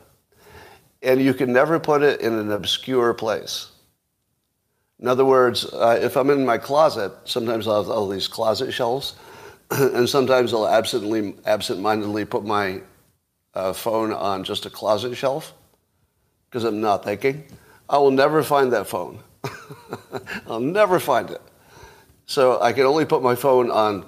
And 1.02 1.22
you 1.22 1.34
can 1.34 1.52
never 1.52 1.80
put 1.80 2.04
it 2.04 2.22
in 2.22 2.34
an 2.34 2.52
obscure 2.52 3.13
place. 3.13 3.72
In 5.00 5.08
other 5.08 5.26
words, 5.26 5.65
uh, 5.65 5.98
if 6.02 6.17
I'm 6.17 6.30
in 6.30 6.45
my 6.45 6.58
closet, 6.58 7.13
sometimes 7.24 7.67
I'll 7.67 7.84
have 7.84 7.89
all 7.89 8.08
these 8.10 8.28
closet 8.28 8.74
shelves, 8.74 9.15
and 9.72 10.08
sometimes 10.08 10.54
I'll 10.54 10.67
absently, 10.67 11.36
absent-mindedly 11.45 12.26
put 12.26 12.43
my 12.43 12.82
uh, 13.54 13.74
phone 13.74 14.12
on 14.12 14.43
just 14.43 14.65
a 14.65 14.69
closet 14.69 15.15
shelf 15.15 15.54
because 16.50 16.65
I'm 16.65 16.82
not 16.82 17.04
thinking. 17.04 17.43
I 17.89 17.98
will 17.98 18.12
never 18.12 18.43
find 18.43 18.74
that 18.74 18.88
phone. 18.88 19.19
I'll 20.48 20.60
never 20.60 21.00
find 21.00 21.30
it. 21.30 21.41
So 22.26 22.62
I 22.62 22.74
can 22.74 22.86
only 22.86 23.06
put 23.06 23.24
my 23.24 23.36
phone 23.36 23.72
on 23.72 24.06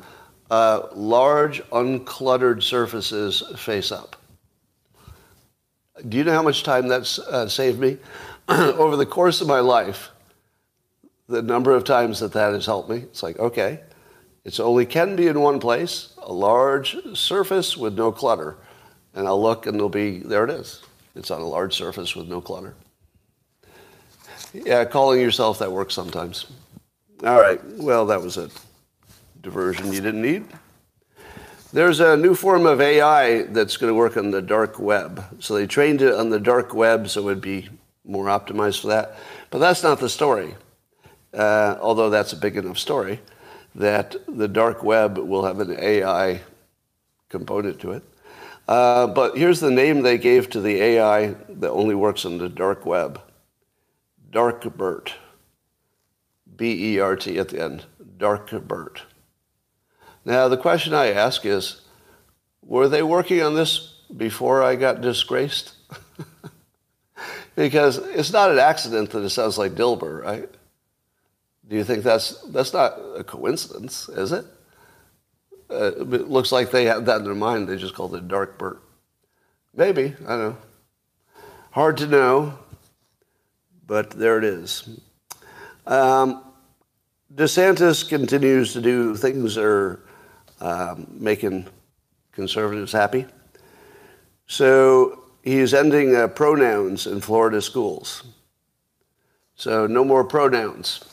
uh, 0.51 0.89
large, 0.93 1.63
uncluttered 1.69 2.61
surfaces 2.61 3.41
face 3.55 3.89
up. 3.89 4.17
Do 6.09 6.17
you 6.17 6.25
know 6.25 6.33
how 6.33 6.43
much 6.43 6.63
time 6.63 6.89
that's 6.89 7.19
uh, 7.19 7.47
saved 7.47 7.79
me? 7.79 7.97
Over 8.49 8.97
the 8.97 9.05
course 9.05 9.39
of 9.39 9.47
my 9.47 9.61
life, 9.61 10.09
the 11.29 11.41
number 11.41 11.71
of 11.71 11.85
times 11.85 12.19
that 12.19 12.33
that 12.33 12.53
has 12.53 12.65
helped 12.65 12.89
me, 12.89 12.97
it's 12.97 13.23
like, 13.23 13.39
okay, 13.39 13.79
it's 14.43 14.59
only 14.59 14.85
can 14.85 15.15
be 15.15 15.27
in 15.27 15.39
one 15.39 15.57
place, 15.61 16.13
a 16.21 16.33
large 16.33 16.97
surface 17.17 17.77
with 17.77 17.93
no 17.93 18.11
clutter. 18.11 18.57
And 19.13 19.27
I'll 19.27 19.41
look 19.41 19.67
and 19.67 19.75
it'll 19.75 19.87
be, 19.87 20.17
there 20.19 20.43
it 20.43 20.49
is. 20.49 20.83
It's 21.15 21.31
on 21.31 21.39
a 21.39 21.47
large 21.47 21.75
surface 21.75 22.13
with 22.13 22.27
no 22.27 22.41
clutter. 22.41 22.73
Yeah, 24.53 24.83
calling 24.83 25.21
yourself 25.21 25.59
that 25.59 25.71
works 25.71 25.93
sometimes. 25.93 26.47
All 27.23 27.39
right, 27.39 27.63
well, 27.77 28.05
that 28.07 28.21
was 28.21 28.35
it 28.35 28.51
diversion 29.41 29.91
you 29.91 30.01
didn't 30.01 30.21
need. 30.21 30.45
There's 31.73 31.99
a 31.99 32.17
new 32.17 32.35
form 32.35 32.65
of 32.65 32.81
AI 32.81 33.43
that's 33.43 33.77
going 33.77 33.89
to 33.89 33.95
work 33.95 34.17
on 34.17 34.31
the 34.31 34.41
dark 34.41 34.77
web. 34.77 35.23
So 35.39 35.55
they 35.55 35.67
trained 35.67 36.01
it 36.01 36.13
on 36.13 36.29
the 36.29 36.39
dark 36.39 36.73
web 36.73 37.09
so 37.09 37.21
it 37.21 37.25
would 37.25 37.41
be 37.41 37.69
more 38.03 38.25
optimized 38.25 38.81
for 38.81 38.87
that. 38.87 39.15
But 39.49 39.59
that's 39.59 39.83
not 39.83 39.99
the 39.99 40.09
story, 40.09 40.55
uh, 41.33 41.77
although 41.79 42.09
that's 42.09 42.33
a 42.33 42.37
big 42.37 42.57
enough 42.57 42.77
story, 42.77 43.21
that 43.75 44.15
the 44.27 44.47
dark 44.47 44.83
web 44.83 45.17
will 45.17 45.45
have 45.45 45.59
an 45.59 45.77
AI 45.79 46.41
component 47.29 47.79
to 47.79 47.91
it. 47.91 48.03
Uh, 48.67 49.07
but 49.07 49.37
here's 49.37 49.59
the 49.59 49.71
name 49.71 50.01
they 50.01 50.17
gave 50.17 50.49
to 50.49 50.61
the 50.61 50.81
AI 50.81 51.35
that 51.49 51.71
only 51.71 51.95
works 51.95 52.25
on 52.25 52.37
the 52.37 52.49
dark 52.49 52.85
web 52.85 53.21
Darkbert. 54.31 55.13
B 56.55 56.93
E 56.93 56.99
R 56.99 57.15
T 57.15 57.37
at 57.37 57.49
the 57.49 57.61
end. 57.61 57.85
Darkbert. 58.17 59.01
Now, 60.25 60.47
the 60.47 60.57
question 60.57 60.93
I 60.93 61.11
ask 61.11 61.45
is 61.45 61.81
were 62.63 62.87
they 62.87 63.03
working 63.03 63.41
on 63.41 63.55
this 63.55 64.01
before 64.15 64.61
I 64.63 64.75
got 64.75 65.01
disgraced? 65.01 65.73
because 67.55 67.97
it's 67.97 68.31
not 68.31 68.51
an 68.51 68.59
accident 68.59 69.11
that 69.11 69.23
it 69.23 69.29
sounds 69.29 69.57
like 69.57 69.73
Dilbert, 69.73 70.23
right? 70.23 70.49
Do 71.67 71.75
you 71.75 71.83
think 71.83 72.03
that's 72.03 72.41
that's 72.43 72.73
not 72.73 72.99
a 73.15 73.23
coincidence, 73.23 74.09
is 74.09 74.31
it? 74.31 74.45
Uh, 75.69 75.91
it 75.95 76.27
looks 76.27 76.51
like 76.51 76.69
they 76.69 76.85
had 76.85 77.05
that 77.05 77.19
in 77.19 77.23
their 77.23 77.33
mind. 77.33 77.67
They 77.67 77.77
just 77.77 77.95
called 77.95 78.13
it 78.13 78.27
Dark 78.27 78.57
Bert. 78.57 78.81
Maybe 79.73 80.13
I 80.27 80.29
don't 80.29 80.39
know. 80.39 80.57
Hard 81.71 81.97
to 81.97 82.07
know, 82.07 82.59
but 83.87 84.11
there 84.11 84.37
it 84.37 84.43
is. 84.43 84.89
Um, 85.87 86.43
DeSantis 87.33 88.07
continues 88.07 88.73
to 88.73 88.81
do 88.81 89.15
things 89.15 89.55
that 89.55 89.63
are 89.63 90.01
um, 90.61 91.07
making 91.11 91.67
conservatives 92.31 92.91
happy. 92.91 93.25
So 94.47 95.23
he's 95.43 95.73
ending 95.73 96.15
uh, 96.15 96.27
pronouns 96.27 97.07
in 97.07 97.19
Florida 97.21 97.61
schools. 97.61 98.23
So 99.55 99.87
no 99.87 100.03
more 100.03 100.23
pronouns. 100.23 101.03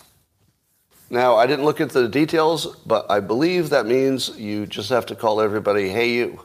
Now, 1.10 1.36
I 1.36 1.46
didn't 1.46 1.64
look 1.64 1.80
at 1.80 1.90
the 1.90 2.08
details, 2.08 2.76
but 2.84 3.10
I 3.10 3.20
believe 3.20 3.70
that 3.70 3.86
means 3.86 4.38
you 4.38 4.66
just 4.66 4.90
have 4.90 5.06
to 5.06 5.14
call 5.14 5.40
everybody, 5.40 5.88
hey, 5.88 6.12
you. 6.12 6.44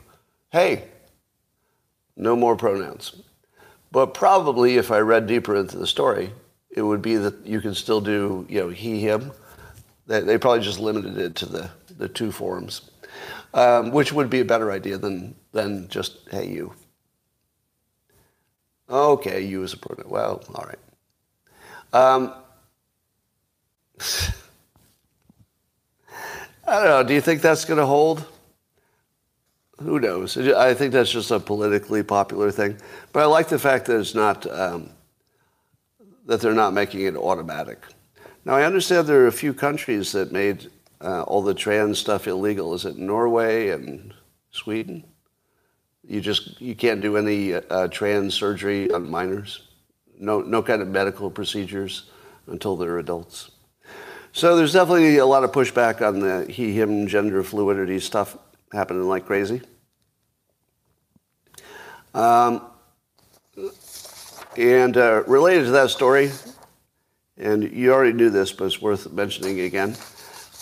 hey, 0.51 0.85
no 2.15 2.35
more 2.35 2.55
pronouns. 2.55 3.21
But 3.91 4.13
probably 4.13 4.77
if 4.77 4.89
I 4.91 4.99
read 4.99 5.27
deeper 5.27 5.55
into 5.55 5.77
the 5.77 5.87
story, 5.87 6.31
it 6.71 6.81
would 6.81 7.01
be 7.01 7.17
that 7.17 7.45
you 7.45 7.59
can 7.61 7.75
still 7.75 8.01
do, 8.01 8.45
you 8.49 8.61
know, 8.61 8.69
he, 8.69 8.99
him. 8.99 9.31
They 10.07 10.37
probably 10.37 10.61
just 10.61 10.79
limited 10.79 11.17
it 11.17 11.35
to 11.35 11.45
the, 11.45 11.69
the 11.97 12.07
two 12.07 12.31
forms, 12.31 12.89
um, 13.53 13.91
which 13.91 14.11
would 14.13 14.29
be 14.29 14.39
a 14.39 14.45
better 14.45 14.71
idea 14.71 14.97
than, 14.97 15.35
than 15.51 15.87
just, 15.89 16.17
hey, 16.31 16.47
you. 16.47 16.73
Okay, 18.89 19.41
you 19.41 19.63
as 19.63 19.73
a 19.73 19.77
pronoun. 19.77 20.09
Well, 20.09 20.43
all 20.53 20.65
right. 20.65 20.79
Um, 21.93 22.33
I 26.65 26.75
don't 26.75 26.85
know. 26.85 27.03
Do 27.03 27.13
you 27.13 27.21
think 27.21 27.41
that's 27.41 27.65
going 27.65 27.79
to 27.79 27.85
hold? 27.85 28.25
Who 29.79 29.99
knows? 29.99 30.37
I 30.37 30.73
think 30.73 30.93
that's 30.93 31.11
just 31.11 31.31
a 31.31 31.39
politically 31.39 32.03
popular 32.03 32.51
thing. 32.51 32.77
But 33.11 33.23
I 33.23 33.25
like 33.25 33.49
the 33.49 33.59
fact 33.59 33.87
that 33.87 33.99
it's 33.99 34.15
not 34.15 34.45
um, 34.49 34.89
that 36.25 36.41
they're 36.41 36.53
not 36.53 36.73
making 36.73 37.01
it 37.01 37.15
automatic. 37.15 37.83
Now 38.45 38.53
I 38.55 38.63
understand 38.63 39.07
there 39.07 39.21
are 39.21 39.27
a 39.27 39.31
few 39.31 39.53
countries 39.53 40.11
that 40.13 40.31
made 40.31 40.69
uh, 41.03 41.23
all 41.23 41.41
the 41.41 41.53
trans 41.53 41.99
stuff 41.99 42.27
illegal. 42.27 42.73
Is 42.73 42.85
it 42.85 42.97
Norway 42.97 43.69
and 43.69 44.13
Sweden? 44.51 45.03
You 46.07 46.21
just 46.21 46.59
you 46.61 46.75
can't 46.75 47.01
do 47.01 47.17
any 47.17 47.53
uh, 47.53 47.87
trans 47.89 48.33
surgery 48.33 48.89
on 48.91 49.09
minors. 49.09 49.67
No 50.17 50.41
no 50.41 50.63
kind 50.63 50.81
of 50.81 50.87
medical 50.87 51.29
procedures 51.29 52.09
until 52.47 52.75
they're 52.75 52.99
adults. 52.99 53.51
So 54.31 54.55
there's 54.55 54.73
definitely 54.73 55.17
a 55.17 55.25
lot 55.25 55.43
of 55.43 55.51
pushback 55.51 56.05
on 56.05 56.19
the 56.19 56.51
he, 56.51 56.73
him, 56.73 57.07
gender 57.07 57.43
fluidity 57.43 57.99
stuff 57.99 58.37
happening 58.71 59.07
like 59.07 59.25
crazy. 59.25 59.61
Um, 62.13 62.63
and 64.57 64.97
uh, 64.97 65.23
related 65.25 65.65
to 65.65 65.71
that 65.71 65.89
story, 65.89 66.31
and 67.37 67.63
you 67.71 67.93
already 67.93 68.13
knew 68.13 68.29
this, 68.29 68.51
but 68.51 68.65
it's 68.65 68.81
worth 68.81 69.11
mentioning 69.11 69.61
again. 69.61 69.95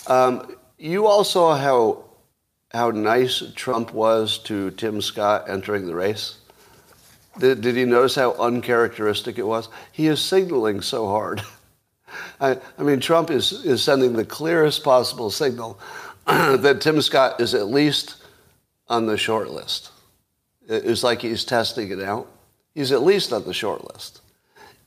Um, 0.06 0.56
you 0.78 1.06
all 1.06 1.24
saw 1.24 1.56
how 1.56 2.04
how 2.72 2.90
nice 2.90 3.42
Trump 3.54 3.92
was 3.92 4.38
to 4.38 4.70
Tim 4.72 5.02
Scott 5.02 5.48
entering 5.48 5.86
the 5.86 5.94
race. 5.94 6.38
Did, 7.38 7.60
did 7.60 7.76
you 7.76 7.86
notice 7.86 8.14
how 8.14 8.32
uncharacteristic 8.32 9.38
it 9.38 9.46
was? 9.46 9.68
He 9.92 10.06
is 10.06 10.20
signaling 10.20 10.80
so 10.80 11.06
hard. 11.06 11.42
I, 12.40 12.58
I 12.78 12.82
mean, 12.82 13.00
Trump 13.00 13.30
is, 13.30 13.52
is 13.64 13.82
sending 13.82 14.14
the 14.14 14.24
clearest 14.24 14.84
possible 14.84 15.30
signal 15.30 15.78
that 16.26 16.80
Tim 16.80 17.00
Scott 17.00 17.40
is 17.40 17.54
at 17.54 17.68
least 17.68 18.16
on 18.88 19.06
the 19.06 19.16
short 19.16 19.50
list. 19.50 19.90
It's 20.68 21.02
like 21.02 21.22
he's 21.22 21.44
testing 21.44 21.90
it 21.90 22.00
out. 22.00 22.28
He's 22.74 22.92
at 22.92 23.02
least 23.02 23.32
on 23.32 23.44
the 23.44 23.54
short 23.54 23.92
list. 23.92 24.20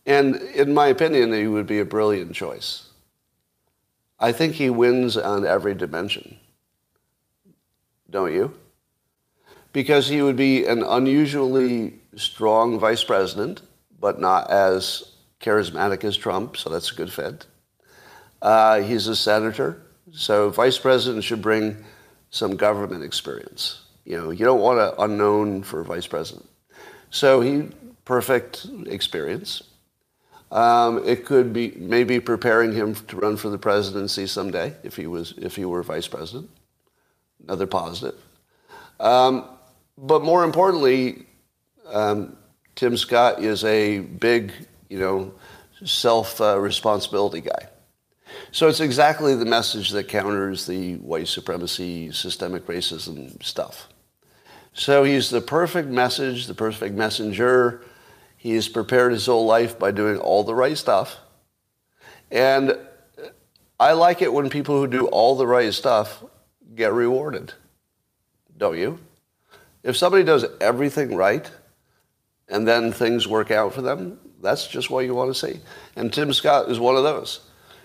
And 0.06 0.36
in 0.36 0.73
my 0.73 0.88
opinion, 0.88 1.34
he 1.34 1.47
would 1.47 1.67
be 1.67 1.80
a 1.80 1.86
brilliant 1.86 2.34
choice. 2.34 2.89
I 4.19 4.32
think 4.32 4.56
he 4.56 4.69
wins 4.69 5.17
on 5.17 5.45
every 5.45 5.73
dimension. 5.73 6.38
Don't 8.10 8.34
you? 8.34 8.54
Because 9.73 10.08
he 10.08 10.21
would 10.21 10.38
be 10.38 10.65
an 10.65 10.84
unusually 10.84 11.99
strong 12.15 12.80
vice 12.80 13.04
president, 13.04 13.62
but 13.99 14.19
not 14.19 14.49
as 14.49 15.12
charismatic 15.41 16.04
as 16.04 16.15
Trump, 16.15 16.56
so 16.56 16.69
that's 16.69 16.91
a 16.91 16.95
good 16.95 17.12
fit. 17.12 17.45
Uh, 18.41 18.82
he's 18.82 19.08
a 19.08 19.15
senator, 19.15 19.82
so 20.12 20.49
vice 20.49 20.78
president 20.78 21.23
should 21.23 21.41
bring 21.41 21.84
some 22.30 22.56
government 22.56 23.04
experience. 23.04 23.82
You 24.06 24.17
know, 24.17 24.30
you 24.32 24.45
don't 24.45 24.62
want 24.62 24.80
an 24.80 24.93
unknown 24.99 25.63
for 25.63 25.84
vice 25.84 26.08
president. 26.08 26.47
So 27.10 27.41
he 27.41 27.69
perfect 28.06 28.67
experience. 28.86 29.63
Um, 30.52 31.02
it 31.06 31.26
could 31.26 31.52
be 31.54 31.74
maybe 31.76 32.20
preparing 32.20 32.72
him 32.74 32.96
to 32.96 33.18
run 33.18 33.36
for 33.36 33.50
the 33.50 33.58
presidency 33.58 34.28
someday 34.28 34.76
if 34.84 34.96
he 34.96 35.08
was 35.08 35.34
if 35.38 35.56
he 35.56 35.66
were 35.66 35.84
vice 35.84 36.08
president. 36.08 36.50
Another 37.44 37.68
positive. 37.68 38.20
Um, 39.00 39.46
but 39.98 40.24
more 40.24 40.44
importantly, 40.44 41.26
um, 41.88 42.38
Tim 42.76 42.96
Scott 42.98 43.44
is 43.44 43.64
a 43.64 44.00
big 44.00 44.52
you 44.90 45.00
know, 45.00 45.34
self 45.84 46.40
uh, 46.40 46.60
responsibility 46.60 47.42
guy. 47.42 47.70
So 48.52 48.68
it's 48.68 48.80
exactly 48.80 49.36
the 49.36 49.46
message 49.46 49.92
that 49.92 50.08
counters 50.08 50.66
the 50.66 50.96
white 50.96 51.28
supremacy, 51.28 52.12
systemic 52.12 52.66
racism 52.68 53.42
stuff. 53.44 53.88
So 54.74 55.04
he's 55.04 55.30
the 55.30 55.42
perfect 55.42 55.90
message, 55.90 56.48
the 56.48 56.54
perfect 56.54 56.96
messenger. 56.96 57.82
He's 58.46 58.70
prepared 58.70 59.12
his 59.12 59.26
whole 59.26 59.48
life 59.48 59.80
by 59.80 59.90
doing 59.90 60.20
all 60.20 60.44
the 60.44 60.54
right 60.54 60.78
stuff. 60.78 61.18
And 62.30 62.78
I 63.80 63.94
like 63.94 64.22
it 64.22 64.32
when 64.32 64.52
people 64.52 64.80
who 64.80 64.86
do 64.86 65.08
all 65.08 65.36
the 65.36 65.48
right 65.48 65.74
stuff 65.74 66.24
get 66.76 66.94
rewarded. 66.94 67.54
Don't 68.56 68.78
you? 68.78 69.00
If 69.82 69.98
somebody 69.98 70.24
does 70.24 70.46
everything 70.62 71.16
right 71.16 71.50
and 72.48 72.68
then 72.68 72.92
things 72.92 73.28
work 73.28 73.50
out 73.50 73.74
for 73.74 73.82
them, 73.82 74.20
that's 74.44 74.68
just 74.68 74.92
what 74.92 75.06
you 75.06 75.16
want 75.16 75.34
to 75.34 75.40
see. 75.40 75.60
And 75.96 76.14
Tim 76.14 76.32
Scott 76.32 76.70
is 76.70 76.80
one 76.80 76.98
of 76.98 77.04
those. 77.04 77.40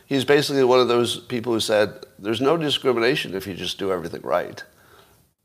He's 0.05 0.27
basically 0.27 0.65
one 0.65 0.81
of 0.81 0.89
those 0.89 1.21
people 1.21 1.55
who 1.55 1.61
said, 1.61 2.05
there's 2.19 2.43
no 2.43 2.59
discrimination 2.59 3.35
if 3.35 3.47
you 3.47 3.55
just 3.55 3.79
do 3.79 3.93
everything 3.93 4.21
right. 4.21 4.63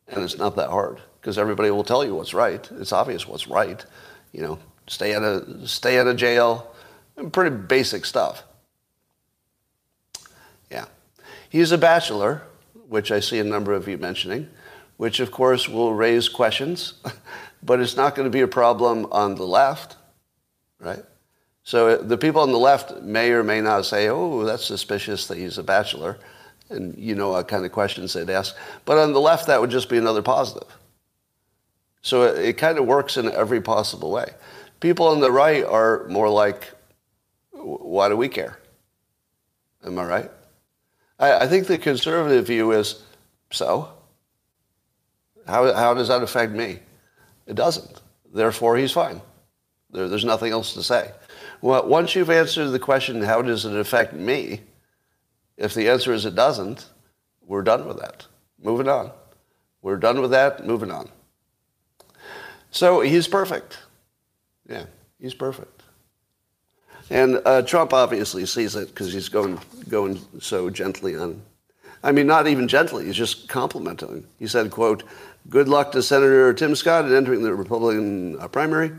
And 0.10 0.25
it's 0.25 0.38
not 0.38 0.58
that 0.58 0.71
hard 0.71 0.99
because 1.21 1.38
everybody 1.38 1.71
will 1.71 1.86
tell 1.86 2.04
you 2.04 2.15
what's 2.15 2.34
right. 2.34 2.69
It's 2.73 2.91
obvious 2.91 3.25
what's 3.25 3.47
right. 3.47 3.82
You 4.34 4.41
know, 4.41 4.60
stay 4.87 5.13
out 5.13 5.23
of, 5.23 5.69
stay 5.69 5.99
out 5.99 6.07
of 6.07 6.17
jail, 6.17 6.73
pretty 7.31 7.55
basic 7.55 8.05
stuff. 8.05 8.43
Yeah. 10.71 10.85
He's 11.49 11.71
a 11.71 11.77
bachelor, 11.77 12.41
which 12.87 13.11
I 13.11 13.19
see 13.19 13.39
a 13.39 13.43
number 13.43 13.73
of 13.73 13.87
you 13.87 13.97
mentioning, 13.97 14.49
which 14.97 15.19
of 15.19 15.31
course 15.31 15.67
will 15.67 15.93
raise 15.93 16.29
questions, 16.29 16.93
but 17.63 17.79
it's 17.79 17.95
not 17.95 18.15
going 18.15 18.25
to 18.25 18.31
be 18.31 18.41
a 18.41 18.47
problem 18.47 19.07
on 19.11 19.35
the 19.35 19.45
left 19.45 19.95
right? 20.79 21.03
So 21.63 21.87
uh, 21.87 22.01
the 22.01 22.17
people 22.17 22.41
on 22.41 22.51
the 22.51 22.59
left 22.59 23.01
may 23.01 23.31
or 23.31 23.43
may 23.43 23.61
not 23.61 23.85
say, 23.85 24.07
oh, 24.09 24.43
that's 24.43 24.65
suspicious 24.65 25.27
that 25.27 25.37
he's 25.37 25.57
a 25.57 25.63
bachelor. 25.63 26.17
And 26.69 26.97
you 26.97 27.15
know 27.15 27.31
what 27.31 27.47
kind 27.47 27.65
of 27.65 27.71
questions 27.71 28.13
they'd 28.13 28.29
ask. 28.29 28.55
But 28.85 28.97
on 28.97 29.13
the 29.13 29.21
left, 29.21 29.47
that 29.47 29.61
would 29.61 29.69
just 29.69 29.89
be 29.89 29.97
another 29.97 30.21
positive. 30.21 30.67
So 32.01 32.23
it, 32.23 32.45
it 32.45 32.53
kind 32.57 32.77
of 32.77 32.85
works 32.85 33.17
in 33.17 33.31
every 33.31 33.61
possible 33.61 34.11
way. 34.11 34.31
People 34.85 35.07
on 35.07 35.19
the 35.19 35.31
right 35.31 35.65
are 35.65 36.05
more 36.09 36.29
like, 36.29 36.71
why 37.53 38.07
do 38.07 38.15
we 38.15 38.29
care? 38.29 38.59
Am 39.83 39.97
I 39.97 40.05
right? 40.05 40.31
I, 41.17 41.37
I 41.39 41.47
think 41.47 41.65
the 41.65 41.79
conservative 41.79 42.45
view 42.45 42.71
is, 42.71 43.01
so? 43.49 43.91
How, 45.47 45.73
how 45.73 45.95
does 45.95 46.09
that 46.09 46.21
affect 46.21 46.51
me? 46.51 46.81
It 47.47 47.55
doesn't. 47.55 47.99
Therefore, 48.31 48.77
he's 48.77 48.91
fine. 48.91 49.21
There, 49.89 50.07
there's 50.07 50.23
nothing 50.23 50.51
else 50.51 50.75
to 50.75 50.83
say. 50.83 51.09
Well, 51.63 51.87
once 51.87 52.13
you've 52.13 52.29
answered 52.29 52.67
the 52.67 52.77
question, 52.77 53.23
how 53.23 53.41
does 53.41 53.65
it 53.65 53.75
affect 53.75 54.13
me? 54.13 54.61
If 55.57 55.73
the 55.73 55.89
answer 55.89 56.13
is 56.13 56.25
it 56.25 56.35
doesn't, 56.35 56.85
we're 57.41 57.63
done 57.63 57.87
with 57.87 57.97
that. 58.01 58.27
Moving 58.61 58.87
on. 58.87 59.09
We're 59.81 59.97
done 59.97 60.21
with 60.21 60.29
that, 60.29 60.63
moving 60.63 60.91
on. 60.91 61.09
So 62.69 63.01
he's 63.01 63.27
perfect. 63.27 63.79
Yeah, 64.67 64.86
he's 65.19 65.34
perfect. 65.34 65.84
And 67.10 67.41
uh, 67.45 67.62
Trump 67.62 67.93
obviously 67.93 68.45
sees 68.45 68.75
it 68.75 68.88
because 68.89 69.13
he's 69.13 69.30
going, 69.30 69.60
going 69.89 70.19
so 70.39 70.69
gently 70.69 71.15
on. 71.15 71.41
I 72.04 72.12
mean, 72.12 72.28
not 72.28 72.47
even 72.47 72.67
gently, 72.67 73.06
he's 73.06 73.15
just 73.15 73.47
complimenting. 73.47 74.25
He 74.39 74.47
said, 74.47 74.71
quote, 74.71 75.04
good 75.49 75.67
luck 75.67 75.91
to 75.91 76.04
Senator 76.04 76.54
Tim 76.54 76.75
Scott 76.75 77.06
in 77.06 77.13
entering 77.13 77.43
the 77.43 77.54
Republican 77.54 78.39
uh, 78.39 78.47
primary. 78.47 78.91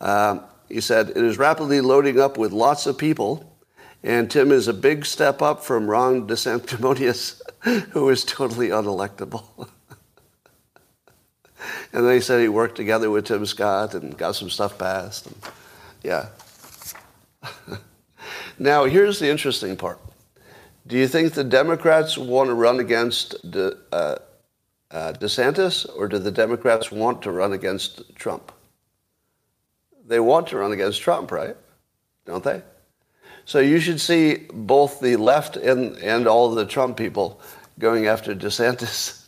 Um, 0.00 0.42
he 0.68 0.80
said, 0.80 1.10
It 1.10 1.16
is 1.16 1.38
rapidly 1.38 1.80
loading 1.80 2.20
up 2.20 2.36
with 2.38 2.52
lots 2.52 2.86
of 2.86 2.98
people, 2.98 3.56
and 4.02 4.30
Tim 4.30 4.52
is 4.52 4.68
a 4.68 4.74
big 4.74 5.06
step 5.06 5.42
up 5.42 5.64
from 5.64 5.88
Ron 5.88 6.26
DeSanctimonious, 6.28 7.40
who 7.90 8.08
is 8.08 8.24
totally 8.24 8.68
unelectable. 8.68 9.68
and 11.92 12.06
they 12.06 12.20
said 12.20 12.40
he 12.40 12.48
worked 12.48 12.76
together 12.76 13.10
with 13.10 13.26
Tim 13.26 13.46
Scott 13.46 13.94
and 13.94 14.16
got 14.16 14.36
some 14.36 14.50
stuff 14.50 14.78
passed. 14.78 15.26
And, 15.26 15.36
yeah. 16.02 16.28
now, 18.58 18.84
here's 18.84 19.18
the 19.18 19.28
interesting 19.28 19.76
part. 19.76 19.98
Do 20.86 20.96
you 20.96 21.06
think 21.06 21.34
the 21.34 21.44
Democrats 21.44 22.16
want 22.16 22.48
to 22.48 22.54
run 22.54 22.80
against 22.80 23.50
De, 23.50 23.76
uh, 23.92 24.16
uh, 24.90 25.12
DeSantis, 25.12 25.86
or 25.96 26.08
do 26.08 26.18
the 26.18 26.30
Democrats 26.30 26.90
want 26.90 27.22
to 27.22 27.30
run 27.30 27.52
against 27.52 28.14
Trump? 28.14 28.52
they 30.08 30.18
want 30.18 30.48
to 30.48 30.56
run 30.56 30.72
against 30.72 31.02
Trump, 31.02 31.30
right? 31.30 31.56
Don't 32.24 32.42
they? 32.42 32.62
So 33.44 33.60
you 33.60 33.78
should 33.78 34.00
see 34.00 34.46
both 34.52 35.00
the 35.00 35.16
left 35.16 35.56
and, 35.56 35.96
and 35.98 36.26
all 36.26 36.50
the 36.50 36.66
Trump 36.66 36.96
people 36.96 37.40
going 37.78 38.06
after 38.06 38.34
DeSantis. 38.34 39.24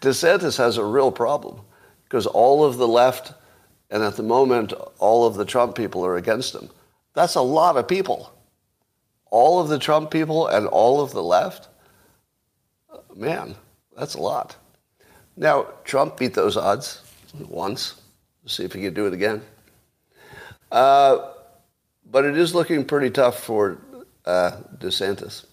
DeSantis 0.00 0.56
has 0.58 0.76
a 0.76 0.84
real 0.84 1.10
problem 1.10 1.60
because 2.04 2.26
all 2.26 2.64
of 2.64 2.76
the 2.76 2.88
left 2.88 3.34
and 3.90 4.02
at 4.02 4.16
the 4.16 4.22
moment 4.22 4.72
all 4.98 5.26
of 5.26 5.34
the 5.34 5.44
Trump 5.44 5.74
people 5.74 6.04
are 6.04 6.16
against 6.16 6.54
him. 6.54 6.68
That's 7.14 7.34
a 7.34 7.40
lot 7.40 7.76
of 7.76 7.88
people. 7.88 8.32
All 9.30 9.60
of 9.60 9.68
the 9.68 9.78
Trump 9.78 10.10
people 10.10 10.46
and 10.46 10.66
all 10.66 11.00
of 11.00 11.12
the 11.12 11.22
left? 11.22 11.68
Man, 13.14 13.54
that's 13.96 14.14
a 14.14 14.20
lot. 14.20 14.56
Now, 15.36 15.66
Trump 15.84 16.18
beat 16.18 16.34
those 16.34 16.56
odds 16.56 17.02
once. 17.48 18.00
We'll 18.42 18.50
see 18.50 18.64
if 18.64 18.72
he 18.72 18.82
can 18.82 18.94
do 18.94 19.06
it 19.06 19.12
again. 19.12 19.42
Uh, 20.70 21.30
but 22.10 22.24
it 22.24 22.36
is 22.36 22.54
looking 22.54 22.84
pretty 22.84 23.10
tough 23.10 23.42
for 23.42 23.78
uh, 24.24 24.58
DeSantis. 24.78 25.46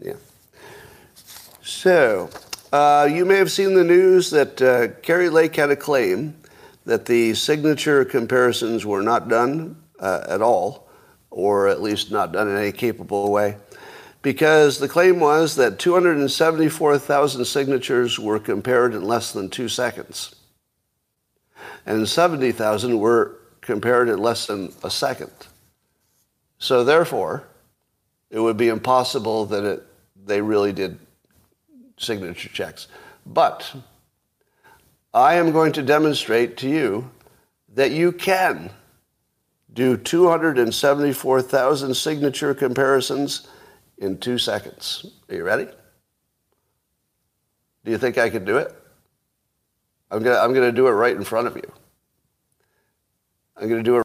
Yeah. 0.00 0.14
So, 1.70 2.28
uh, 2.72 3.08
you 3.10 3.24
may 3.24 3.36
have 3.36 3.50
seen 3.50 3.74
the 3.74 3.84
news 3.84 4.30
that 4.30 4.60
uh, 4.60 4.88
Kari 5.02 5.30
Lake 5.30 5.54
had 5.54 5.70
a 5.70 5.76
claim 5.76 6.34
that 6.84 7.06
the 7.06 7.32
signature 7.34 8.04
comparisons 8.04 8.84
were 8.84 9.02
not 9.02 9.28
done 9.28 9.80
uh, 10.00 10.24
at 10.28 10.42
all, 10.42 10.90
or 11.30 11.68
at 11.68 11.80
least 11.80 12.10
not 12.10 12.32
done 12.32 12.48
in 12.48 12.56
any 12.56 12.72
capable 12.72 13.30
way, 13.30 13.56
because 14.20 14.78
the 14.78 14.88
claim 14.88 15.20
was 15.20 15.54
that 15.54 15.78
274,000 15.78 17.44
signatures 17.44 18.18
were 18.18 18.40
compared 18.40 18.92
in 18.92 19.04
less 19.04 19.32
than 19.32 19.48
two 19.48 19.68
seconds, 19.68 20.34
and 21.86 22.06
70,000 22.06 22.98
were 22.98 23.38
compared 23.60 24.08
in 24.08 24.18
less 24.18 24.46
than 24.48 24.72
a 24.82 24.90
second. 24.90 25.30
So, 26.58 26.82
therefore, 26.82 27.44
it 28.28 28.40
would 28.40 28.56
be 28.56 28.68
impossible 28.68 29.46
that 29.46 29.64
it, 29.64 29.86
they 30.26 30.42
really 30.42 30.72
did 30.72 30.98
signature 32.00 32.48
checks. 32.48 32.88
But 33.26 33.72
I 35.12 35.34
am 35.34 35.52
going 35.52 35.72
to 35.72 35.82
demonstrate 35.82 36.56
to 36.58 36.68
you 36.68 37.10
that 37.74 37.90
you 37.92 38.12
can 38.12 38.70
do 39.72 39.96
274,000 39.96 41.94
signature 41.94 42.54
comparisons 42.54 43.46
in 43.98 44.18
two 44.18 44.38
seconds. 44.38 45.06
Are 45.28 45.34
you 45.34 45.44
ready? 45.44 45.68
Do 47.84 47.90
you 47.90 47.98
think 47.98 48.18
I 48.18 48.30
could 48.30 48.44
do 48.44 48.56
it? 48.56 48.74
I'm 50.10 50.22
going 50.22 50.36
to 50.36 50.42
I'm 50.42 50.52
going 50.52 50.68
to 50.68 50.72
do 50.72 50.88
it 50.88 50.92
right 50.92 51.14
in 51.14 51.22
front 51.22 51.46
of 51.46 51.54
you. 51.56 51.72
I'm 53.56 53.68
going 53.68 53.78
to 53.78 53.84
do 53.84 53.94
it 53.94 53.98